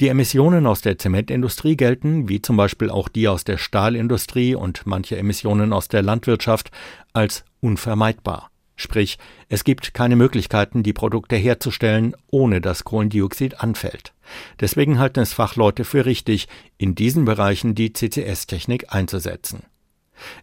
Die 0.00 0.08
Emissionen 0.08 0.66
aus 0.66 0.80
der 0.80 0.98
Zementindustrie 0.98 1.76
gelten, 1.76 2.28
wie 2.28 2.40
zum 2.40 2.56
Beispiel 2.56 2.90
auch 2.90 3.08
die 3.08 3.28
aus 3.28 3.44
der 3.44 3.58
Stahlindustrie 3.58 4.54
und 4.54 4.86
manche 4.86 5.16
Emissionen 5.16 5.72
aus 5.72 5.88
der 5.88 6.02
Landwirtschaft, 6.02 6.70
als 7.12 7.44
unvermeidbar. 7.60 8.50
Sprich, 8.76 9.18
es 9.48 9.62
gibt 9.62 9.94
keine 9.94 10.16
Möglichkeiten, 10.16 10.82
die 10.82 10.92
Produkte 10.92 11.36
herzustellen, 11.36 12.16
ohne 12.30 12.60
dass 12.60 12.84
Kohlendioxid 12.84 13.60
anfällt. 13.60 14.12
Deswegen 14.60 14.98
halten 14.98 15.20
es 15.20 15.32
Fachleute 15.32 15.84
für 15.84 16.06
richtig, 16.06 16.48
in 16.76 16.94
diesen 16.94 17.24
Bereichen 17.24 17.74
die 17.74 17.92
CCS-Technik 17.92 18.92
einzusetzen. 18.92 19.62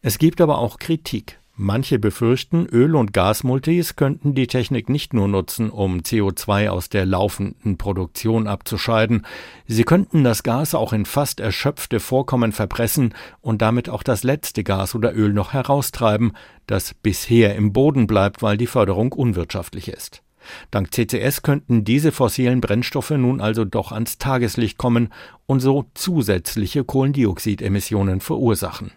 Es 0.01 0.17
gibt 0.17 0.39
aber 0.39 0.59
auch 0.59 0.77
Kritik. 0.79 1.39
Manche 1.63 1.99
befürchten, 1.99 2.65
Öl- 2.65 2.95
und 2.95 3.13
Gasmultis 3.13 3.95
könnten 3.95 4.33
die 4.33 4.47
Technik 4.47 4.89
nicht 4.89 5.13
nur 5.13 5.27
nutzen, 5.27 5.69
um 5.69 5.99
CO2 5.99 6.69
aus 6.69 6.89
der 6.89 7.05
laufenden 7.05 7.77
Produktion 7.77 8.47
abzuscheiden, 8.47 9.27
sie 9.67 9.83
könnten 9.83 10.23
das 10.23 10.41
Gas 10.41 10.73
auch 10.73 10.91
in 10.91 11.05
fast 11.05 11.39
erschöpfte 11.39 11.99
Vorkommen 11.99 12.51
verpressen 12.51 13.13
und 13.41 13.61
damit 13.61 13.89
auch 13.89 14.01
das 14.01 14.23
letzte 14.23 14.63
Gas 14.63 14.95
oder 14.95 15.15
Öl 15.15 15.33
noch 15.33 15.53
heraustreiben, 15.53 16.31
das 16.65 16.95
bisher 16.95 17.53
im 17.55 17.73
Boden 17.73 18.07
bleibt, 18.07 18.41
weil 18.41 18.57
die 18.57 18.65
Förderung 18.65 19.11
unwirtschaftlich 19.11 19.87
ist. 19.87 20.23
Dank 20.71 20.91
CCS 20.91 21.43
könnten 21.43 21.83
diese 21.83 22.11
fossilen 22.11 22.59
Brennstoffe 22.59 23.11
nun 23.11 23.39
also 23.39 23.65
doch 23.65 23.91
ans 23.91 24.17
Tageslicht 24.17 24.79
kommen 24.79 25.09
und 25.45 25.59
so 25.59 25.85
zusätzliche 25.93 26.83
Kohlendioxidemissionen 26.83 28.19
verursachen. 28.19 28.93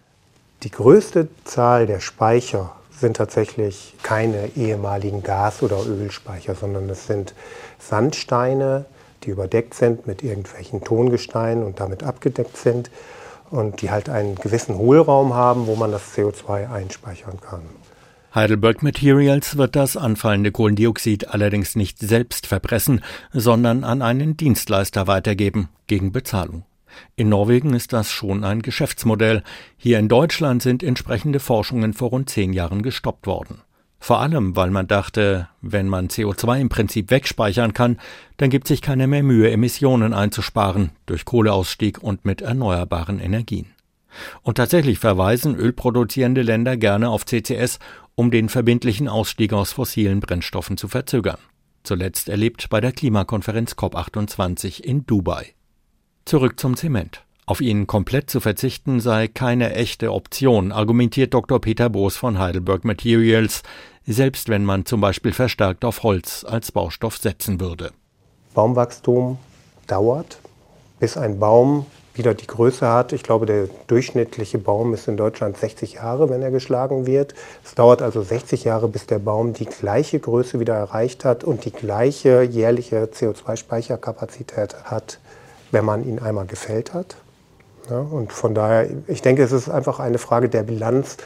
Die 0.65 0.71
größte 0.71 1.27
Zahl 1.43 1.85
der 1.85 1.99
Speicher 1.99 2.71
sind 2.89 3.17
tatsächlich 3.17 3.93
keine 4.01 4.49
ehemaligen 4.55 5.21
Gas- 5.21 5.61
oder 5.61 5.85
Ölspeicher, 5.85 6.55
sondern 6.55 6.89
es 6.89 7.05
sind 7.05 7.35
Sandsteine, 7.77 8.85
die 9.23 9.29
überdeckt 9.29 9.75
sind 9.75 10.07
mit 10.07 10.23
irgendwelchen 10.23 10.83
Tongesteinen 10.83 11.63
und 11.63 11.79
damit 11.79 12.01
abgedeckt 12.01 12.57
sind 12.57 12.89
und 13.51 13.83
die 13.83 13.91
halt 13.91 14.09
einen 14.09 14.33
gewissen 14.33 14.75
Hohlraum 14.75 15.35
haben, 15.35 15.67
wo 15.67 15.75
man 15.75 15.91
das 15.91 16.17
CO2 16.17 16.71
einspeichern 16.71 17.39
kann. 17.41 17.61
Heidelberg 18.33 18.81
Materials 18.81 19.57
wird 19.57 19.75
das 19.75 19.95
anfallende 19.95 20.51
Kohlendioxid 20.51 21.27
allerdings 21.27 21.75
nicht 21.75 21.99
selbst 21.99 22.47
verpressen, 22.47 23.03
sondern 23.31 23.83
an 23.83 24.01
einen 24.01 24.35
Dienstleister 24.35 25.05
weitergeben 25.05 25.69
gegen 25.85 26.11
Bezahlung. 26.11 26.63
In 27.15 27.29
Norwegen 27.29 27.73
ist 27.73 27.93
das 27.93 28.11
schon 28.11 28.43
ein 28.43 28.61
Geschäftsmodell. 28.61 29.43
Hier 29.77 29.99
in 29.99 30.07
Deutschland 30.07 30.61
sind 30.61 30.83
entsprechende 30.83 31.39
Forschungen 31.39 31.93
vor 31.93 32.09
rund 32.09 32.29
zehn 32.29 32.53
Jahren 32.53 32.81
gestoppt 32.81 33.27
worden. 33.27 33.61
Vor 33.99 34.19
allem, 34.19 34.55
weil 34.55 34.69
man 34.69 34.85
dachte, 34.85 35.47
wenn 35.61 35.87
man 35.87 36.09
CO2 36.09 36.61
im 36.61 36.69
Prinzip 36.69 37.09
wegspeichern 37.09 37.73
kann, 37.73 37.99
dann 38.37 38.51
gibt 38.51 38.67
sich 38.67 38.81
keine 38.81 39.07
mehr 39.07 39.23
Mühe, 39.23 39.49
Emissionen 39.49 40.13
einzusparen 40.13 40.91
durch 41.07 41.25
Kohleausstieg 41.25 42.03
und 42.03 42.23
mit 42.23 42.41
erneuerbaren 42.41 43.19
Energien. 43.19 43.67
Und 44.43 44.57
tatsächlich 44.57 44.99
verweisen 44.99 45.55
ölproduzierende 45.55 46.43
Länder 46.43 46.77
gerne 46.77 47.09
auf 47.09 47.25
CCS, 47.25 47.79
um 48.13 48.31
den 48.31 48.49
verbindlichen 48.49 49.07
Ausstieg 49.07 49.53
aus 49.53 49.73
fossilen 49.73 50.19
Brennstoffen 50.19 50.77
zu 50.77 50.87
verzögern. 50.87 51.39
Zuletzt 51.83 52.29
erlebt 52.29 52.69
bei 52.69 52.81
der 52.81 52.91
Klimakonferenz 52.91 53.73
COP28 53.73 54.81
in 54.81 55.05
Dubai. 55.05 55.53
Zurück 56.25 56.59
zum 56.59 56.75
Zement. 56.75 57.23
Auf 57.45 57.61
ihn 57.61 57.85
komplett 57.85 58.31
zu 58.31 58.39
verzichten 58.39 58.99
sei 58.99 59.27
keine 59.27 59.75
echte 59.75 60.11
Option, 60.11 60.71
argumentiert 60.71 61.35
Dr. 61.35 61.61
Peter 61.61 61.87
Boos 61.87 62.17
von 62.17 62.39
Heidelberg 62.39 62.83
Materials, 62.83 63.61
selbst 64.07 64.49
wenn 64.49 64.65
man 64.65 64.87
zum 64.87 65.01
Beispiel 65.01 65.33
verstärkt 65.33 65.85
auf 65.85 66.01
Holz 66.01 66.43
als 66.43 66.71
Baustoff 66.71 67.17
setzen 67.17 67.59
würde. 67.59 67.91
Baumwachstum 68.55 69.37
dauert, 69.85 70.39
bis 70.99 71.15
ein 71.15 71.37
Baum 71.37 71.85
wieder 72.15 72.33
die 72.33 72.47
Größe 72.47 72.87
hat. 72.87 73.13
Ich 73.13 73.21
glaube, 73.21 73.45
der 73.45 73.67
durchschnittliche 73.85 74.57
Baum 74.57 74.95
ist 74.95 75.07
in 75.07 75.17
Deutschland 75.17 75.57
60 75.57 75.93
Jahre, 75.93 76.31
wenn 76.31 76.41
er 76.41 76.49
geschlagen 76.49 77.05
wird. 77.05 77.35
Es 77.63 77.75
dauert 77.75 78.01
also 78.01 78.23
60 78.23 78.63
Jahre, 78.63 78.87
bis 78.87 79.05
der 79.05 79.19
Baum 79.19 79.53
die 79.53 79.65
gleiche 79.65 80.19
Größe 80.19 80.59
wieder 80.59 80.73
erreicht 80.73 81.23
hat 81.23 81.43
und 81.43 81.65
die 81.65 81.71
gleiche 81.71 82.41
jährliche 82.41 83.09
CO2-Speicherkapazität 83.13 84.85
hat 84.85 85.19
wenn 85.71 85.85
man 85.85 86.07
ihn 86.07 86.19
einmal 86.19 86.45
gefällt 86.45 86.93
hat. 86.93 87.17
Ja, 87.89 87.99
und 87.99 88.33
von 88.33 88.55
daher, 88.55 88.89
ich 89.07 89.21
denke, 89.21 89.43
es 89.43 89.51
ist 89.51 89.69
einfach 89.69 89.99
eine 89.99 90.17
Frage 90.17 90.49
der 90.49 90.63
Bilanz. 90.63 91.17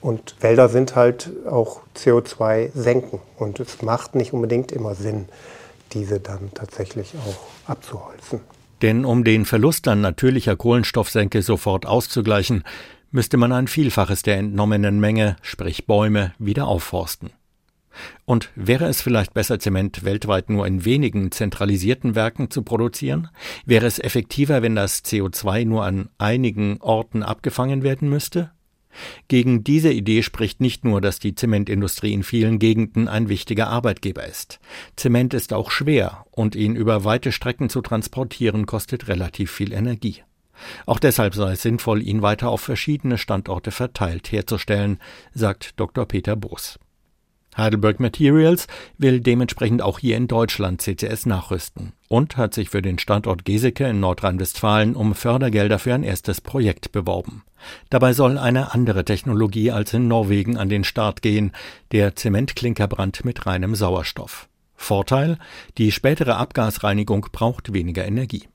Und 0.00 0.34
Wälder 0.40 0.68
sind 0.68 0.96
halt 0.96 1.30
auch 1.48 1.80
CO2 1.96 2.70
senken. 2.74 3.20
Und 3.36 3.60
es 3.60 3.82
macht 3.82 4.14
nicht 4.14 4.32
unbedingt 4.32 4.72
immer 4.72 4.94
Sinn, 4.94 5.28
diese 5.92 6.18
dann 6.18 6.50
tatsächlich 6.54 7.14
auch 7.14 7.70
abzuholzen. 7.70 8.40
Denn 8.82 9.04
um 9.04 9.22
den 9.22 9.44
Verlust 9.44 9.86
an 9.86 10.00
natürlicher 10.00 10.56
Kohlenstoffsenke 10.56 11.40
sofort 11.42 11.86
auszugleichen, 11.86 12.64
müsste 13.12 13.36
man 13.36 13.52
ein 13.52 13.68
Vielfaches 13.68 14.22
der 14.22 14.38
entnommenen 14.38 14.98
Menge, 14.98 15.36
sprich 15.40 15.86
Bäume, 15.86 16.32
wieder 16.38 16.66
aufforsten. 16.66 17.30
Und 18.24 18.50
wäre 18.54 18.86
es 18.86 19.02
vielleicht 19.02 19.34
besser, 19.34 19.58
Zement 19.58 20.04
weltweit 20.04 20.50
nur 20.50 20.66
in 20.66 20.84
wenigen 20.84 21.30
zentralisierten 21.30 22.14
Werken 22.14 22.50
zu 22.50 22.62
produzieren? 22.62 23.28
Wäre 23.66 23.86
es 23.86 23.98
effektiver, 23.98 24.62
wenn 24.62 24.74
das 24.74 25.04
CO2 25.04 25.64
nur 25.64 25.84
an 25.84 26.08
einigen 26.18 26.80
Orten 26.80 27.22
abgefangen 27.22 27.82
werden 27.82 28.08
müsste? 28.08 28.50
Gegen 29.28 29.64
diese 29.64 29.90
Idee 29.90 30.22
spricht 30.22 30.60
nicht 30.60 30.84
nur, 30.84 31.00
dass 31.00 31.18
die 31.18 31.34
Zementindustrie 31.34 32.12
in 32.12 32.22
vielen 32.22 32.58
Gegenden 32.58 33.08
ein 33.08 33.28
wichtiger 33.28 33.68
Arbeitgeber 33.68 34.26
ist. 34.26 34.60
Zement 34.96 35.34
ist 35.34 35.52
auch 35.52 35.70
schwer 35.70 36.26
und 36.30 36.54
ihn 36.54 36.76
über 36.76 37.04
weite 37.04 37.32
Strecken 37.32 37.68
zu 37.68 37.80
transportieren 37.80 38.66
kostet 38.66 39.08
relativ 39.08 39.50
viel 39.50 39.72
Energie. 39.72 40.22
Auch 40.86 40.98
deshalb 40.98 41.34
sei 41.34 41.52
es 41.52 41.62
sinnvoll, 41.62 42.02
ihn 42.02 42.22
weiter 42.22 42.50
auf 42.50 42.60
verschiedene 42.60 43.18
Standorte 43.18 43.70
verteilt 43.70 44.30
herzustellen, 44.30 44.98
sagt 45.32 45.80
Dr. 45.80 46.06
Peter 46.06 46.36
Boos. 46.36 46.78
Heidelberg 47.56 48.00
Materials 48.00 48.66
will 48.96 49.20
dementsprechend 49.20 49.82
auch 49.82 49.98
hier 49.98 50.16
in 50.16 50.28
Deutschland 50.28 50.80
CCS 50.80 51.26
nachrüsten 51.26 51.92
und 52.08 52.36
hat 52.36 52.54
sich 52.54 52.70
für 52.70 52.82
den 52.82 52.98
Standort 52.98 53.44
Geseke 53.44 53.86
in 53.86 54.00
Nordrhein-Westfalen 54.00 54.96
um 54.96 55.14
Fördergelder 55.14 55.78
für 55.78 55.94
ein 55.94 56.02
erstes 56.02 56.40
Projekt 56.40 56.92
beworben. 56.92 57.44
Dabei 57.90 58.12
soll 58.12 58.38
eine 58.38 58.72
andere 58.72 59.04
Technologie 59.04 59.70
als 59.70 59.92
in 59.92 60.08
Norwegen 60.08 60.56
an 60.56 60.68
den 60.68 60.84
Start 60.84 61.22
gehen, 61.22 61.52
der 61.92 62.16
Zementklinkerbrand 62.16 63.24
mit 63.24 63.46
reinem 63.46 63.74
Sauerstoff. 63.74 64.48
Vorteil, 64.74 65.38
die 65.78 65.92
spätere 65.92 66.36
Abgasreinigung 66.36 67.26
braucht 67.32 67.72
weniger 67.72 68.04
Energie. 68.04 68.48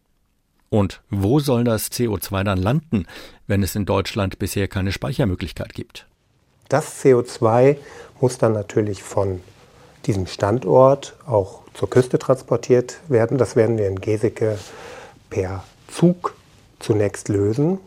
Und 0.70 1.02
wo 1.10 1.40
soll 1.40 1.64
das 1.64 1.92
CO2 1.92 2.44
dann 2.44 2.58
landen, 2.58 3.06
wenn 3.46 3.64
es 3.64 3.76
in 3.76 3.86
Deutschland 3.86 4.38
bisher 4.38 4.68
keine 4.68 4.92
Speichermöglichkeit 4.92 5.74
gibt? 5.74 6.08
Das 6.70 7.04
CO2 7.04 7.78
muss 8.20 8.38
dann 8.38 8.54
natürlich 8.54 9.04
von 9.04 9.42
diesem 10.06 10.28
Standort 10.28 11.16
auch 11.26 11.62
zur 11.74 11.90
Küste 11.90 12.18
transportiert 12.20 13.00
werden. 13.08 13.38
Das 13.38 13.56
werden 13.56 13.78
wir 13.78 13.88
in 13.88 14.02
Geseke 14.02 14.58
per 15.30 15.64
Zug 15.88 16.36
zunächst 16.80 17.30
lösen, 17.30 17.80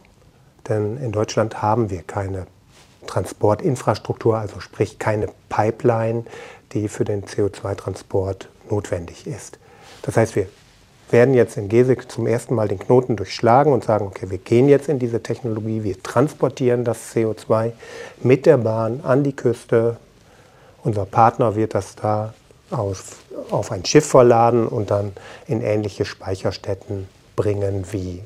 denn 0.68 0.96
in 0.98 1.12
Deutschland 1.12 1.62
haben 1.62 1.90
wir 1.90 2.02
keine 2.02 2.46
Transportinfrastruktur, 3.06 4.38
also 4.38 4.60
sprich 4.60 4.98
keine 4.98 5.28
Pipeline, 5.48 6.24
die 6.72 6.88
für 6.88 7.04
den 7.04 7.24
CO2-Transport 7.24 8.48
notwendig 8.70 9.26
ist. 9.26 9.58
Das 10.02 10.16
heißt, 10.16 10.36
wir 10.36 10.46
werden 11.12 11.34
jetzt 11.34 11.56
in 11.56 11.68
Gesek 11.68 12.10
zum 12.10 12.26
ersten 12.26 12.54
Mal 12.54 12.68
den 12.68 12.78
Knoten 12.78 13.16
durchschlagen 13.16 13.72
und 13.72 13.84
sagen, 13.84 14.06
okay, 14.06 14.30
wir 14.30 14.38
gehen 14.38 14.68
jetzt 14.68 14.88
in 14.88 14.98
diese 14.98 15.22
Technologie, 15.22 15.82
wir 15.82 16.02
transportieren 16.02 16.84
das 16.84 17.14
CO2 17.14 17.72
mit 18.22 18.46
der 18.46 18.58
Bahn 18.58 19.00
an 19.02 19.24
die 19.24 19.34
Küste. 19.34 19.96
Unser 20.82 21.06
Partner 21.06 21.56
wird 21.56 21.74
das 21.74 21.96
da 21.96 22.34
auf, 22.70 23.16
auf 23.50 23.72
ein 23.72 23.84
Schiff 23.84 24.06
verladen 24.06 24.66
und 24.66 24.90
dann 24.90 25.12
in 25.46 25.62
ähnliche 25.62 26.04
Speicherstätten 26.04 27.08
bringen, 27.36 27.84
wie 27.90 28.22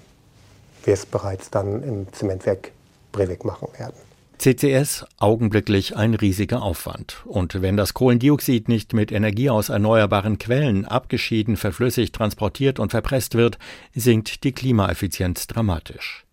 wir 0.84 0.94
es 0.94 1.06
bereits 1.06 1.50
dann 1.50 1.82
im 1.82 2.12
Zementwerk 2.12 2.72
Brevik 3.12 3.44
machen 3.44 3.68
werden. 3.78 4.03
CCS 4.38 5.06
augenblicklich 5.18 5.96
ein 5.96 6.14
riesiger 6.14 6.62
Aufwand. 6.62 7.22
Und 7.24 7.62
wenn 7.62 7.76
das 7.76 7.94
Kohlendioxid 7.94 8.68
nicht 8.68 8.92
mit 8.92 9.12
Energie 9.12 9.48
aus 9.48 9.68
erneuerbaren 9.68 10.38
Quellen 10.38 10.84
abgeschieden, 10.84 11.56
verflüssigt, 11.56 12.14
transportiert 12.14 12.78
und 12.78 12.90
verpresst 12.90 13.36
wird, 13.36 13.58
sinkt 13.94 14.44
die 14.44 14.52
Klimaeffizienz 14.52 15.46
dramatisch. 15.46 16.24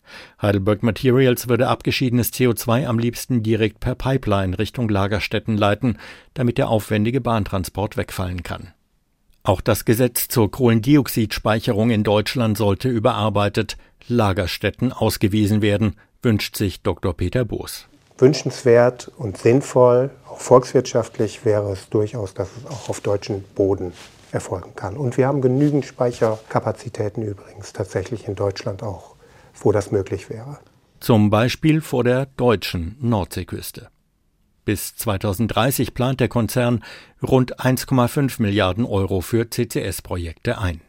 Heidelberg 0.41 0.83
Materials 0.83 1.47
würde 1.47 1.69
abgeschiedenes 1.69 2.33
CO2 2.33 2.85
am 2.85 2.99
liebsten 2.99 3.43
direkt 3.43 3.79
per 3.79 3.95
Pipeline 3.95 4.59
Richtung 4.59 4.89
Lagerstätten 4.89 5.55
leiten, 5.55 5.97
damit 6.33 6.57
der 6.57 6.69
aufwendige 6.69 7.21
Bahntransport 7.21 7.95
wegfallen 7.95 8.43
kann. 8.43 8.73
Auch 9.43 9.61
das 9.61 9.85
Gesetz 9.85 10.27
zur 10.27 10.51
Kohlendioxidspeicherung 10.51 11.91
in 11.91 12.03
Deutschland 12.03 12.57
sollte 12.57 12.89
überarbeitet, 12.89 13.77
Lagerstätten 14.07 14.91
ausgewiesen 14.91 15.61
werden, 15.61 15.95
wünscht 16.21 16.57
sich 16.57 16.81
Dr. 16.81 17.15
Peter 17.15 17.45
Boos 17.45 17.87
wünschenswert 18.21 19.11
und 19.17 19.37
sinnvoll, 19.37 20.11
auch 20.27 20.39
volkswirtschaftlich 20.39 21.43
wäre 21.45 21.71
es 21.71 21.89
durchaus, 21.89 22.33
dass 22.33 22.49
es 22.57 22.65
auch 22.65 22.89
auf 22.89 23.01
deutschem 23.01 23.43
Boden 23.55 23.93
erfolgen 24.31 24.75
kann. 24.75 24.95
Und 24.95 25.17
wir 25.17 25.27
haben 25.27 25.41
genügend 25.41 25.85
Speicherkapazitäten 25.85 27.23
übrigens 27.23 27.73
tatsächlich 27.73 28.27
in 28.27 28.35
Deutschland 28.35 28.83
auch, 28.83 29.15
wo 29.55 29.71
das 29.71 29.91
möglich 29.91 30.29
wäre. 30.29 30.59
Zum 30.99 31.29
Beispiel 31.29 31.81
vor 31.81 32.03
der 32.03 32.27
deutschen 32.37 32.95
Nordseeküste. 33.01 33.89
Bis 34.63 34.95
2030 34.95 35.95
plant 35.95 36.19
der 36.19 36.29
Konzern 36.29 36.83
rund 37.23 37.59
1,5 37.59 38.41
Milliarden 38.41 38.85
Euro 38.85 39.21
für 39.21 39.49
CCS-Projekte 39.49 40.59
ein. 40.59 40.81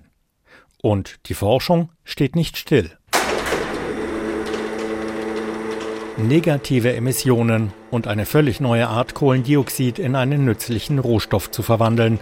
Und 0.82 1.28
die 1.28 1.34
Forschung 1.34 1.90
steht 2.04 2.36
nicht 2.36 2.58
still. 2.58 2.90
Negative 6.18 6.94
Emissionen 6.94 7.72
und 7.90 8.06
eine 8.06 8.26
völlig 8.26 8.60
neue 8.60 8.88
Art 8.88 9.14
Kohlendioxid 9.14 9.98
in 9.98 10.14
einen 10.14 10.44
nützlichen 10.44 10.98
Rohstoff 10.98 11.50
zu 11.50 11.62
verwandeln. 11.62 12.20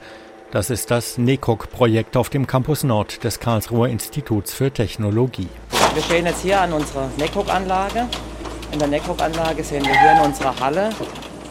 Das 0.50 0.70
ist 0.70 0.90
das 0.90 1.18
NECOG-Projekt 1.18 2.16
auf 2.16 2.28
dem 2.28 2.46
Campus 2.46 2.82
Nord 2.82 3.22
des 3.24 3.40
Karlsruher 3.40 3.88
Instituts 3.88 4.52
für 4.52 4.70
Technologie. 4.70 5.48
Wir 5.94 6.02
stehen 6.02 6.26
jetzt 6.26 6.42
hier 6.42 6.60
an 6.60 6.72
unserer 6.72 7.08
NECOG-Anlage. 7.18 8.08
In 8.72 8.78
der 8.78 8.88
NECOG-Anlage 8.88 9.62
sehen 9.64 9.84
wir 9.84 10.00
hier 10.00 10.12
in 10.12 10.26
unserer 10.26 10.58
Halle 10.58 10.90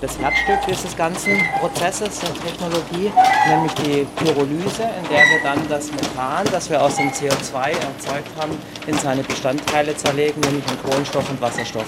das 0.01 0.17
Herzstück 0.17 0.59
dieses 0.67 0.95
ganzen 0.95 1.33
Prozesses 1.59 2.19
der 2.19 2.33
Technologie, 2.33 3.11
nämlich 3.47 3.73
die 3.73 4.07
Pyrolyse, 4.15 4.83
in 4.83 5.09
der 5.09 5.19
wir 5.19 5.43
dann 5.43 5.67
das 5.67 5.91
Methan, 5.91 6.47
das 6.51 6.69
wir 6.69 6.81
aus 6.81 6.95
dem 6.95 7.09
CO2 7.09 7.71
erzeugt 7.71 8.29
haben, 8.39 8.57
in 8.87 8.97
seine 8.97 9.23
Bestandteile 9.23 9.95
zerlegen, 9.95 10.39
nämlich 10.41 10.63
in 10.71 10.89
Kohlenstoff 10.89 11.29
und 11.29 11.41
Wasserstoff. 11.41 11.85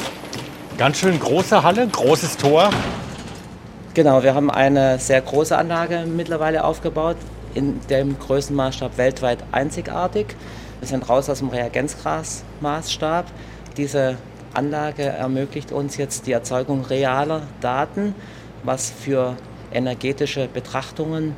Ganz 0.78 0.98
schön 0.98 1.20
große 1.20 1.64
Halle, 1.64 1.88
großes 1.88 2.38
Tor. 2.38 2.70
Genau, 3.94 4.24
wir 4.24 4.36
haben 4.36 4.50
eine 4.50 5.00
sehr 5.00 5.22
große 5.22 5.58
Anlage 5.58 6.06
mittlerweile 6.06 6.64
aufgebaut, 6.64 7.18
in 7.54 7.80
dem 7.88 8.18
Größenmaßstab 8.20 8.98
weltweit 8.98 9.40
einzigartig. 9.52 10.36
Wir 10.80 10.88
sind 10.88 11.08
raus 11.08 11.30
aus 11.30 11.40
dem 11.40 11.50
Reagenzglasmaßstab. 11.50 13.26
Diese 13.78 14.18
Anlage 14.54 15.04
ermöglicht 15.04 15.72
uns 15.72 15.98
jetzt 15.98 16.28
die 16.28 16.32
Erzeugung 16.32 16.86
realer 16.86 17.44
Daten, 17.62 18.16
was 18.64 18.92
für 18.92 19.36
energetische 19.74 20.48
Betrachtungen, 20.48 21.36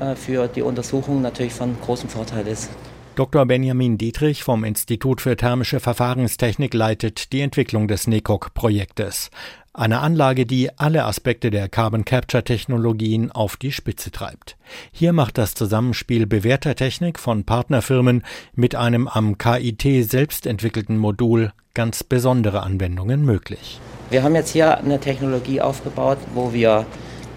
äh, 0.00 0.14
für 0.14 0.48
die 0.48 0.62
Untersuchung 0.62 1.22
natürlich 1.22 1.54
von 1.54 1.76
großem 1.80 2.08
Vorteil 2.08 2.46
ist. 2.46 2.70
Dr. 3.14 3.46
Benjamin 3.46 3.98
Dietrich 3.98 4.44
vom 4.44 4.62
Institut 4.62 5.20
für 5.20 5.36
thermische 5.36 5.80
Verfahrenstechnik 5.80 6.72
leitet 6.72 7.32
die 7.32 7.40
Entwicklung 7.40 7.88
des 7.88 8.06
NECOG-Projektes. 8.06 9.30
Eine 9.78 10.00
Anlage, 10.00 10.44
die 10.44 10.76
alle 10.76 11.04
Aspekte 11.04 11.50
der 11.50 11.68
Carbon 11.68 12.04
Capture 12.04 12.42
Technologien 12.42 13.30
auf 13.30 13.56
die 13.56 13.70
Spitze 13.70 14.10
treibt. 14.10 14.56
Hier 14.90 15.12
macht 15.12 15.38
das 15.38 15.54
Zusammenspiel 15.54 16.26
bewährter 16.26 16.74
Technik 16.74 17.20
von 17.20 17.44
Partnerfirmen 17.44 18.24
mit 18.56 18.74
einem 18.74 19.06
am 19.06 19.38
KIT 19.38 20.10
selbst 20.10 20.48
entwickelten 20.48 20.98
Modul 20.98 21.52
ganz 21.74 22.02
besondere 22.02 22.64
Anwendungen 22.64 23.24
möglich. 23.24 23.80
Wir 24.10 24.24
haben 24.24 24.34
jetzt 24.34 24.50
hier 24.50 24.78
eine 24.78 24.98
Technologie 24.98 25.60
aufgebaut, 25.60 26.18
wo 26.34 26.52
wir 26.52 26.84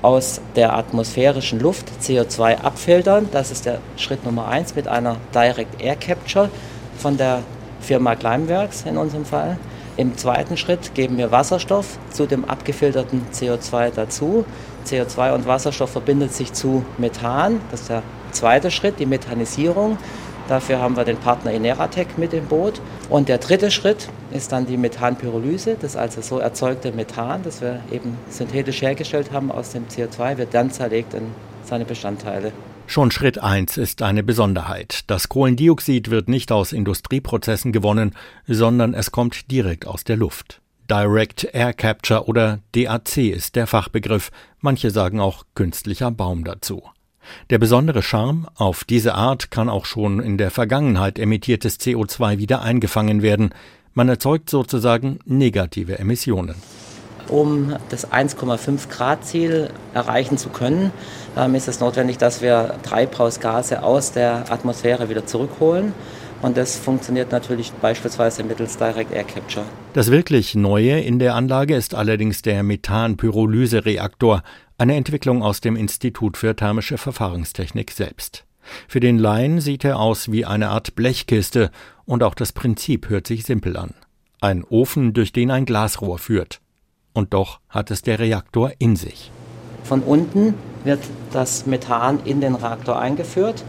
aus 0.02 0.42
der 0.56 0.76
atmosphärischen 0.76 1.60
Luft 1.60 1.92
CO2 2.02 2.58
abfiltern. 2.58 3.28
Das 3.32 3.52
ist 3.52 3.68
der 3.68 3.78
Schritt 3.98 4.26
Nummer 4.26 4.48
eins 4.48 4.74
mit 4.74 4.88
einer 4.88 5.18
Direct 5.36 5.80
Air 5.80 5.96
Capture 5.96 6.50
von 6.98 7.18
der 7.18 7.44
Firma 7.82 8.16
Climeworks 8.16 8.82
in 8.88 8.98
unserem 8.98 9.26
Fall. 9.26 9.60
Im 9.98 10.18
zweiten 10.18 10.56
Schritt 10.56 10.96
geben 10.96 11.18
wir 11.18 11.32
Wasserstoff 11.32 11.98
zu 12.12 12.26
dem 12.26 12.46
abgefilterten 12.46 13.26
CO2 13.34 13.92
dazu. 13.94 14.46
CO2 14.88 15.34
und 15.34 15.48
Wasserstoff 15.48 15.92
verbindet 15.92 16.34
sich 16.34 16.54
zu 16.54 16.86
Methan. 16.98 17.60
Das 17.72 17.82
ist 17.82 17.90
der 17.90 18.04
zweite 18.32 18.72
Schritt, 18.72 19.00
die 19.00 19.06
Methanisierung. 19.06 19.98
Dafür 20.48 20.80
haben 20.80 20.96
wir 20.96 21.04
den 21.04 21.18
Partner 21.18 21.52
Ineratec 21.52 22.18
mit 22.18 22.34
im 22.34 22.46
Boot. 22.46 22.82
Und 23.10 23.30
der 23.30 23.38
dritte 23.38 23.70
Schritt 23.70 24.10
ist 24.32 24.52
dann 24.52 24.66
die 24.66 24.78
Methanpyrolyse, 24.78 25.76
das 25.80 25.96
also 25.96 26.22
so 26.22 26.40
erzeugte 26.40 26.92
Methan, 26.94 27.44
das 27.44 27.62
wir 27.62 27.82
eben 27.92 28.18
synthetisch 28.30 28.82
hergestellt 28.82 29.32
haben 29.32 29.52
aus 29.52 29.72
dem 29.72 29.88
CO2, 29.88 30.38
wird 30.38 30.54
dann 30.54 30.72
zerlegt 30.72 31.14
in 31.14 31.28
seine 31.64 31.86
Bestandteile. 31.86 32.54
Schon 32.92 33.10
Schritt 33.10 33.40
1 33.40 33.78
ist 33.78 34.02
eine 34.02 34.22
Besonderheit. 34.22 35.06
Das 35.08 35.30
Kohlendioxid 35.30 36.10
wird 36.10 36.28
nicht 36.28 36.52
aus 36.52 36.74
Industrieprozessen 36.74 37.72
gewonnen, 37.72 38.14
sondern 38.48 38.94
es 38.94 39.14
kommt 39.14 39.50
direkt 39.50 39.88
aus 39.88 40.04
der 40.04 40.18
Luft. 40.18 40.60
Direct 40.90 41.48
Air 41.54 41.72
Capture 41.72 42.28
oder 42.28 42.60
DAC 42.74 43.16
ist 43.16 43.56
der 43.56 43.66
Fachbegriff, 43.66 44.30
manche 44.60 44.92
sagen 44.92 45.22
auch 45.22 45.46
künstlicher 45.56 46.12
Baum 46.12 46.44
dazu. 46.44 46.84
Der 47.50 47.60
besondere 47.60 48.02
Charme, 48.02 48.50
auf 48.56 48.84
diese 48.84 49.16
Art 49.16 49.52
kann 49.52 49.70
auch 49.70 49.86
schon 49.86 50.20
in 50.20 50.38
der 50.38 50.52
Vergangenheit 50.52 51.18
emittiertes 51.18 51.80
CO2 51.80 52.40
wieder 52.40 52.62
eingefangen 52.62 53.22
werden. 53.22 53.54
Man 53.94 54.10
erzeugt 54.10 54.50
sozusagen 54.50 55.20
negative 55.24 55.98
Emissionen. 55.98 56.56
Um 57.30 57.74
das 57.88 58.12
1,5 58.12 58.90
Grad 58.90 59.24
Ziel 59.24 59.70
erreichen 59.94 60.38
zu 60.38 60.50
können, 60.50 60.92
ist 61.54 61.68
es 61.68 61.80
notwendig, 61.80 62.18
dass 62.18 62.42
wir 62.42 62.76
Treibhausgase 62.84 63.84
aus 63.84 64.12
der 64.12 64.52
Atmosphäre 64.52 65.10
wieder 65.10 65.26
zurückholen. 65.26 65.94
Und 66.42 66.58
das 66.58 66.76
funktioniert 66.76 67.32
natürlich 67.32 67.72
beispielsweise 67.74 68.44
mittels 68.44 68.78
Direct 68.78 69.12
Air 69.12 69.24
Capture. 69.24 69.66
Das 69.94 70.10
wirklich 70.10 70.56
Neue 70.56 71.00
in 71.00 71.20
der 71.20 71.36
Anlage 71.36 71.76
ist 71.76 71.94
allerdings 71.94 72.42
der 72.42 72.64
Methanpyrolyse-Reaktor, 72.64 74.42
eine 74.78 74.96
Entwicklung 74.96 75.44
aus 75.44 75.62
dem 75.62 75.76
Institut 75.76 76.38
für 76.38 76.56
thermische 76.56 76.98
Verfahrenstechnik 76.98 77.92
selbst. 77.92 78.46
Für 78.88 79.00
den 79.00 79.20
Laien 79.20 79.62
sieht 79.62 79.84
er 79.84 80.00
aus 80.00 80.32
wie 80.32 80.46
eine 80.46 80.70
Art 80.70 80.96
Blechkiste 80.96 81.70
und 82.06 82.24
auch 82.24 82.34
das 82.34 82.52
Prinzip 82.54 83.10
hört 83.10 83.28
sich 83.28 83.44
simpel 83.44 83.78
an. 83.78 83.94
Ein 84.40 84.64
Ofen, 84.64 85.14
durch 85.14 85.32
den 85.32 85.52
ein 85.52 85.66
Glasrohr 85.66 86.18
führt. 86.18 86.62
Und 87.14 87.34
doch 87.34 87.60
hat 87.70 87.92
es 87.92 88.02
der 88.02 88.18
Reaktor 88.18 88.72
in 88.80 88.96
sich. 88.96 89.32
Von 89.84 90.02
unten 90.02 90.54
wird 90.84 91.00
das 91.32 91.66
Methan 91.66 92.20
in 92.26 92.42
den 92.42 92.56
Reaktor 92.56 93.00
eingeführt 93.00 93.64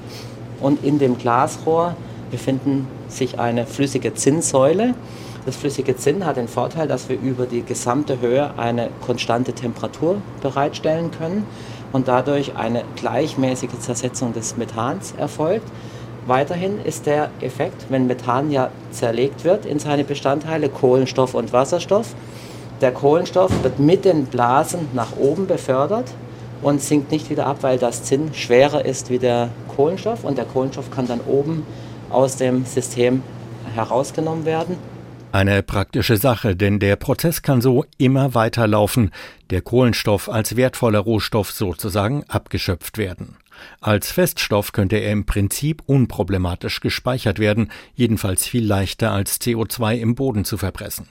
und 0.60 0.84
in 0.84 0.98
dem 0.98 1.18
Glasrohr 1.18 1.96
befinden 2.30 2.86
sich 3.08 3.38
eine 3.38 3.66
flüssige 3.66 4.14
Zinnsäule. 4.14 4.94
Das 5.44 5.56
flüssige 5.56 5.96
Zinn 5.96 6.24
hat 6.24 6.36
den 6.36 6.48
Vorteil, 6.48 6.86
dass 6.86 7.08
wir 7.08 7.18
über 7.20 7.46
die 7.46 7.62
gesamte 7.62 8.20
Höhe 8.20 8.50
eine 8.56 8.90
konstante 9.04 9.52
Temperatur 9.52 10.16
bereitstellen 10.40 11.10
können 11.10 11.46
und 11.92 12.08
dadurch 12.08 12.56
eine 12.56 12.84
gleichmäßige 12.96 13.78
Zersetzung 13.80 14.32
des 14.32 14.56
Methans 14.56 15.14
erfolgt. 15.18 15.66
Weiterhin 16.26 16.80
ist 16.84 17.06
der 17.06 17.30
Effekt, 17.40 17.86
wenn 17.88 18.06
Methan 18.06 18.52
ja 18.52 18.70
zerlegt 18.92 19.44
wird 19.44 19.66
in 19.66 19.80
seine 19.80 20.04
Bestandteile 20.04 20.68
Kohlenstoff 20.68 21.34
und 21.34 21.52
Wasserstoff, 21.52 22.14
der 22.82 22.92
Kohlenstoff 22.92 23.62
wird 23.62 23.78
mit 23.78 24.04
den 24.04 24.26
Blasen 24.26 24.88
nach 24.92 25.16
oben 25.16 25.46
befördert 25.46 26.12
und 26.62 26.82
sinkt 26.82 27.12
nicht 27.12 27.30
wieder 27.30 27.46
ab, 27.46 27.58
weil 27.60 27.78
das 27.78 28.02
Zinn 28.02 28.34
schwerer 28.34 28.84
ist 28.84 29.08
wie 29.08 29.18
der 29.18 29.50
Kohlenstoff 29.74 30.24
und 30.24 30.36
der 30.36 30.44
Kohlenstoff 30.44 30.90
kann 30.90 31.06
dann 31.06 31.20
oben 31.20 31.64
aus 32.10 32.36
dem 32.36 32.64
System 32.64 33.22
herausgenommen 33.74 34.44
werden. 34.44 34.76
Eine 35.30 35.62
praktische 35.62 36.18
Sache, 36.18 36.56
denn 36.56 36.78
der 36.78 36.96
Prozess 36.96 37.40
kann 37.40 37.62
so 37.62 37.86
immer 37.96 38.34
weiterlaufen, 38.34 39.12
der 39.50 39.62
Kohlenstoff 39.62 40.28
als 40.28 40.56
wertvoller 40.56 40.98
Rohstoff 40.98 41.52
sozusagen 41.52 42.24
abgeschöpft 42.28 42.98
werden. 42.98 43.36
Als 43.80 44.10
Feststoff 44.10 44.72
könnte 44.72 44.96
er 44.96 45.12
im 45.12 45.24
Prinzip 45.24 45.82
unproblematisch 45.86 46.80
gespeichert 46.80 47.38
werden, 47.38 47.70
jedenfalls 47.94 48.46
viel 48.46 48.66
leichter 48.66 49.12
als 49.12 49.40
CO2 49.40 49.96
im 49.96 50.16
Boden 50.16 50.44
zu 50.44 50.58
verpressen. 50.58 51.08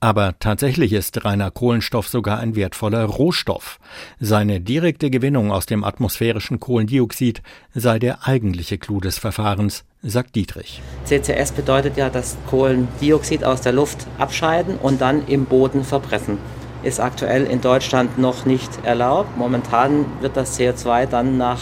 Aber 0.00 0.34
tatsächlich 0.38 0.92
ist 0.92 1.24
reiner 1.24 1.50
Kohlenstoff 1.50 2.08
sogar 2.08 2.38
ein 2.38 2.56
wertvoller 2.56 3.04
Rohstoff. 3.04 3.78
Seine 4.20 4.60
direkte 4.60 5.10
Gewinnung 5.10 5.52
aus 5.52 5.66
dem 5.66 5.84
atmosphärischen 5.84 6.60
Kohlendioxid 6.60 7.42
sei 7.74 7.98
der 7.98 8.26
eigentliche 8.26 8.78
Clou 8.78 9.00
des 9.00 9.18
Verfahrens, 9.18 9.84
sagt 10.02 10.34
Dietrich. 10.34 10.82
CCS 11.04 11.52
bedeutet 11.52 11.96
ja, 11.96 12.10
dass 12.10 12.36
Kohlendioxid 12.48 13.44
aus 13.44 13.60
der 13.60 13.72
Luft 13.72 14.06
abscheiden 14.18 14.76
und 14.76 15.00
dann 15.00 15.26
im 15.26 15.44
Boden 15.44 15.84
verpressen. 15.84 16.38
Ist 16.82 16.98
aktuell 16.98 17.44
in 17.44 17.60
Deutschland 17.60 18.18
noch 18.18 18.44
nicht 18.44 18.84
erlaubt. 18.84 19.36
Momentan 19.36 20.04
wird 20.20 20.36
das 20.36 20.58
CO2 20.58 21.06
dann 21.06 21.38
nach 21.38 21.60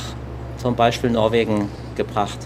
zum 0.57 0.77
Beispiel 0.77 1.11
Norwegen 1.11 1.69
gebracht. 1.97 2.39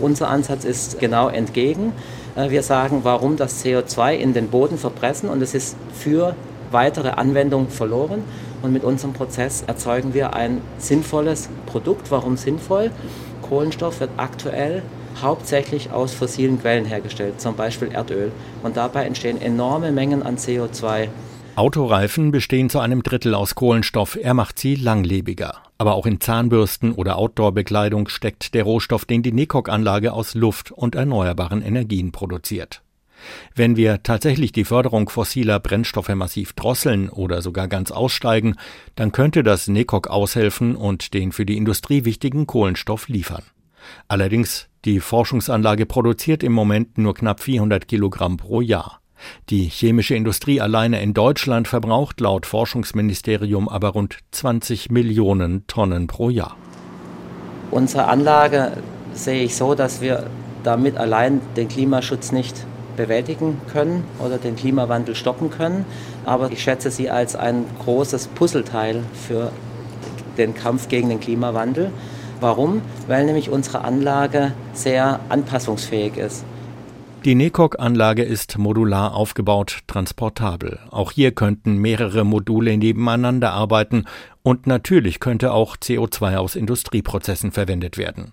Unser 0.00 0.28
Ansatz 0.28 0.64
ist 0.64 0.98
genau 0.98 1.28
entgegen. 1.28 1.92
Äh, 2.38 2.50
wir 2.50 2.62
sagen, 2.62 3.00
warum 3.02 3.36
das 3.36 3.64
CO2 3.64 4.14
in 4.14 4.32
den 4.32 4.48
Boden 4.48 4.78
verpressen 4.78 5.28
und 5.28 5.42
es 5.42 5.54
ist 5.54 5.76
für 5.92 6.36
weitere 6.70 7.10
Anwendungen 7.10 7.68
verloren. 7.68 8.22
Und 8.62 8.72
mit 8.72 8.84
unserem 8.84 9.12
Prozess 9.12 9.62
erzeugen 9.66 10.14
wir 10.14 10.34
ein 10.34 10.60
sinnvolles 10.78 11.48
Produkt. 11.66 12.10
Warum 12.10 12.36
sinnvoll? 12.36 12.90
Kohlenstoff 13.42 14.00
wird 14.00 14.10
aktuell 14.16 14.82
hauptsächlich 15.20 15.90
aus 15.90 16.12
fossilen 16.14 16.60
Quellen 16.60 16.84
hergestellt, 16.84 17.40
zum 17.40 17.56
Beispiel 17.56 17.88
Erdöl. 17.88 18.30
Und 18.62 18.76
dabei 18.76 19.04
entstehen 19.04 19.40
enorme 19.40 19.90
Mengen 19.92 20.22
an 20.22 20.36
CO2. 20.36 21.08
Autoreifen 21.56 22.30
bestehen 22.30 22.70
zu 22.70 22.78
einem 22.78 23.02
Drittel 23.02 23.34
aus 23.34 23.54
Kohlenstoff. 23.54 24.16
Er 24.20 24.34
macht 24.34 24.58
sie 24.58 24.74
langlebiger. 24.76 25.67
Aber 25.78 25.94
auch 25.94 26.06
in 26.06 26.20
Zahnbürsten 26.20 26.92
oder 26.92 27.16
Outdoor-Bekleidung 27.16 28.08
steckt 28.08 28.52
der 28.54 28.64
Rohstoff, 28.64 29.04
den 29.04 29.22
die 29.22 29.32
Nekok-Anlage 29.32 30.12
aus 30.12 30.34
Luft 30.34 30.72
und 30.72 30.96
erneuerbaren 30.96 31.62
Energien 31.62 32.10
produziert. 32.10 32.82
Wenn 33.54 33.76
wir 33.76 34.02
tatsächlich 34.02 34.52
die 34.52 34.64
Förderung 34.64 35.08
fossiler 35.08 35.60
Brennstoffe 35.60 36.08
massiv 36.10 36.52
drosseln 36.52 37.08
oder 37.08 37.42
sogar 37.42 37.68
ganz 37.68 37.90
aussteigen, 37.90 38.56
dann 38.94 39.12
könnte 39.12 39.42
das 39.42 39.68
Nekok 39.68 40.08
aushelfen 40.08 40.76
und 40.76 41.14
den 41.14 41.32
für 41.32 41.46
die 41.46 41.56
Industrie 41.56 42.04
wichtigen 42.04 42.46
Kohlenstoff 42.46 43.08
liefern. 43.08 43.42
Allerdings, 44.06 44.68
die 44.84 45.00
Forschungsanlage 45.00 45.86
produziert 45.86 46.42
im 46.42 46.52
Moment 46.52 46.98
nur 46.98 47.14
knapp 47.14 47.40
400 47.40 47.88
Kilogramm 47.88 48.36
pro 48.36 48.60
Jahr. 48.60 49.00
Die 49.50 49.64
chemische 49.64 50.14
Industrie 50.14 50.60
alleine 50.60 51.02
in 51.02 51.14
Deutschland 51.14 51.68
verbraucht 51.68 52.20
laut 52.20 52.46
Forschungsministerium 52.46 53.68
aber 53.68 53.88
rund 53.90 54.18
20 54.32 54.90
Millionen 54.90 55.66
Tonnen 55.66 56.06
pro 56.06 56.30
Jahr. 56.30 56.56
Unsere 57.70 58.06
Anlage 58.06 58.72
sehe 59.12 59.44
ich 59.44 59.56
so, 59.56 59.74
dass 59.74 60.00
wir 60.00 60.28
damit 60.62 60.96
allein 60.96 61.40
den 61.56 61.68
Klimaschutz 61.68 62.32
nicht 62.32 62.64
bewältigen 62.96 63.60
können 63.72 64.04
oder 64.18 64.38
den 64.38 64.56
Klimawandel 64.56 65.14
stoppen 65.14 65.50
können. 65.50 65.86
Aber 66.24 66.50
ich 66.50 66.62
schätze 66.62 66.90
sie 66.90 67.08
als 67.08 67.36
ein 67.36 67.64
großes 67.84 68.28
Puzzleteil 68.28 69.02
für 69.26 69.52
den 70.36 70.54
Kampf 70.54 70.88
gegen 70.88 71.08
den 71.08 71.20
Klimawandel. 71.20 71.90
Warum? 72.40 72.82
Weil 73.06 73.24
nämlich 73.24 73.50
unsere 73.50 73.82
Anlage 73.82 74.52
sehr 74.72 75.20
anpassungsfähig 75.28 76.16
ist. 76.16 76.44
Die 77.28 77.34
NECOG-Anlage 77.34 78.22
ist 78.22 78.56
modular 78.56 79.12
aufgebaut, 79.12 79.80
transportabel. 79.86 80.78
Auch 80.90 81.12
hier 81.12 81.32
könnten 81.32 81.76
mehrere 81.76 82.24
Module 82.24 82.78
nebeneinander 82.78 83.52
arbeiten 83.52 84.06
und 84.42 84.66
natürlich 84.66 85.20
könnte 85.20 85.52
auch 85.52 85.76
CO2 85.76 86.36
aus 86.36 86.56
Industrieprozessen 86.56 87.52
verwendet 87.52 87.98
werden. 87.98 88.32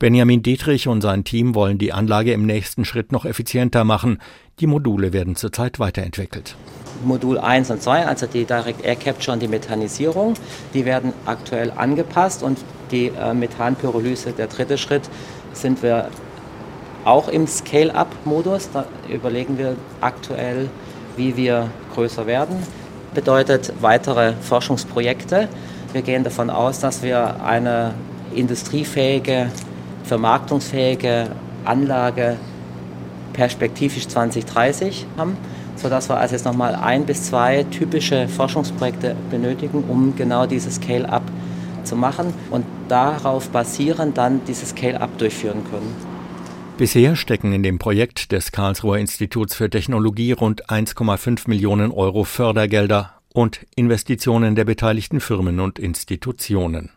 Benjamin 0.00 0.42
Dietrich 0.42 0.88
und 0.88 1.02
sein 1.02 1.22
Team 1.22 1.54
wollen 1.54 1.78
die 1.78 1.92
Anlage 1.92 2.32
im 2.32 2.44
nächsten 2.44 2.84
Schritt 2.84 3.12
noch 3.12 3.24
effizienter 3.24 3.84
machen. 3.84 4.18
Die 4.58 4.66
Module 4.66 5.12
werden 5.12 5.36
zurzeit 5.36 5.78
weiterentwickelt. 5.78 6.56
Modul 7.04 7.38
1 7.38 7.70
und 7.70 7.80
2, 7.80 8.06
also 8.06 8.26
die 8.26 8.44
Direct 8.44 8.84
Air 8.84 8.96
Capture 8.96 9.34
und 9.34 9.40
die 9.40 9.46
Methanisierung, 9.46 10.34
die 10.74 10.84
werden 10.84 11.12
aktuell 11.26 11.70
angepasst 11.70 12.42
und 12.42 12.58
die 12.90 13.06
äh, 13.06 13.34
Methanpyrolyse, 13.34 14.32
der 14.32 14.48
dritte 14.48 14.78
Schritt, 14.78 15.08
sind 15.52 15.80
wir 15.84 16.10
auch 17.04 17.28
im 17.28 17.46
Scale-up-Modus. 17.46 18.70
Da 18.72 18.84
überlegen 19.08 19.58
wir 19.58 19.76
aktuell, 20.00 20.68
wie 21.16 21.36
wir 21.36 21.68
größer 21.94 22.26
werden. 22.26 22.56
Bedeutet 23.14 23.72
weitere 23.80 24.32
Forschungsprojekte. 24.40 25.48
Wir 25.92 26.02
gehen 26.02 26.24
davon 26.24 26.48
aus, 26.48 26.78
dass 26.80 27.02
wir 27.02 27.42
eine 27.44 27.94
industriefähige, 28.34 29.50
vermarktungsfähige 30.04 31.28
Anlage 31.64 32.36
perspektivisch 33.32 34.08
2030 34.08 35.06
haben, 35.16 35.36
sodass 35.76 36.08
wir 36.08 36.16
also 36.16 36.34
jetzt 36.34 36.44
nochmal 36.44 36.74
ein 36.74 37.04
bis 37.04 37.24
zwei 37.24 37.64
typische 37.64 38.28
Forschungsprojekte 38.28 39.16
benötigen, 39.30 39.84
um 39.88 40.14
genau 40.16 40.46
dieses 40.46 40.76
Scale-up 40.76 41.22
zu 41.84 41.96
machen 41.96 42.32
und 42.50 42.64
darauf 42.88 43.48
basierend 43.50 44.16
dann 44.16 44.40
dieses 44.46 44.70
Scale-up 44.70 45.18
durchführen 45.18 45.64
können. 45.70 46.11
Bisher 46.82 47.14
stecken 47.14 47.52
in 47.52 47.62
dem 47.62 47.78
Projekt 47.78 48.32
des 48.32 48.50
Karlsruher 48.50 48.98
Instituts 48.98 49.54
für 49.54 49.70
Technologie 49.70 50.32
rund 50.32 50.68
1,5 50.68 51.48
Millionen 51.48 51.92
Euro 51.92 52.24
Fördergelder 52.24 53.20
und 53.32 53.64
Investitionen 53.76 54.56
der 54.56 54.64
beteiligten 54.64 55.20
Firmen 55.20 55.60
und 55.60 55.78
Institutionen. 55.78 56.90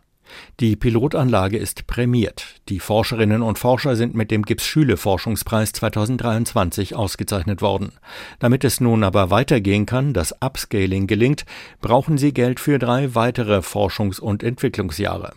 Die 0.58 0.74
Pilotanlage 0.74 1.56
ist 1.56 1.86
prämiert. 1.86 2.56
Die 2.68 2.80
Forscherinnen 2.80 3.42
und 3.42 3.60
Forscher 3.60 3.94
sind 3.94 4.16
mit 4.16 4.32
dem 4.32 4.42
Gips-Schüle-Forschungspreis 4.42 5.70
2023 5.70 6.96
ausgezeichnet 6.96 7.62
worden. 7.62 7.92
Damit 8.40 8.64
es 8.64 8.80
nun 8.80 9.04
aber 9.04 9.30
weitergehen 9.30 9.86
kann, 9.86 10.12
das 10.14 10.34
Upscaling 10.42 11.06
gelingt, 11.06 11.44
brauchen 11.80 12.18
sie 12.18 12.34
Geld 12.34 12.58
für 12.58 12.80
drei 12.80 13.14
weitere 13.14 13.58
Forschungs- 13.58 14.18
und 14.18 14.42
Entwicklungsjahre. 14.42 15.34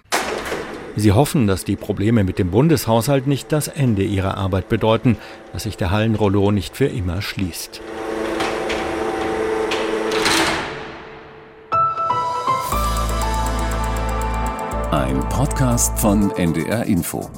Sie 1.00 1.14
hoffen, 1.14 1.48
dass 1.48 1.64
die 1.64 1.78
Probleme 1.78 2.26
mit 2.26 2.40
dem 2.40 2.52
Bundeshaushalt 2.52 3.26
nicht 3.26 3.54
das 3.54 3.70
Ende 3.70 4.04
ihrer 4.04 4.36
Arbeit 4.36 4.68
bedeuten, 4.68 5.16
dass 5.54 5.64
sich 5.64 5.78
der 5.78 5.92
Hallenrollo 5.92 6.52
nicht 6.52 6.76
für 6.76 6.88
immer 6.88 7.22
schließt. 7.22 7.80
Ein 14.92 15.22
Podcast 15.30 15.98
von 16.00 16.32
NDR 16.32 16.86
Info. 16.86 17.30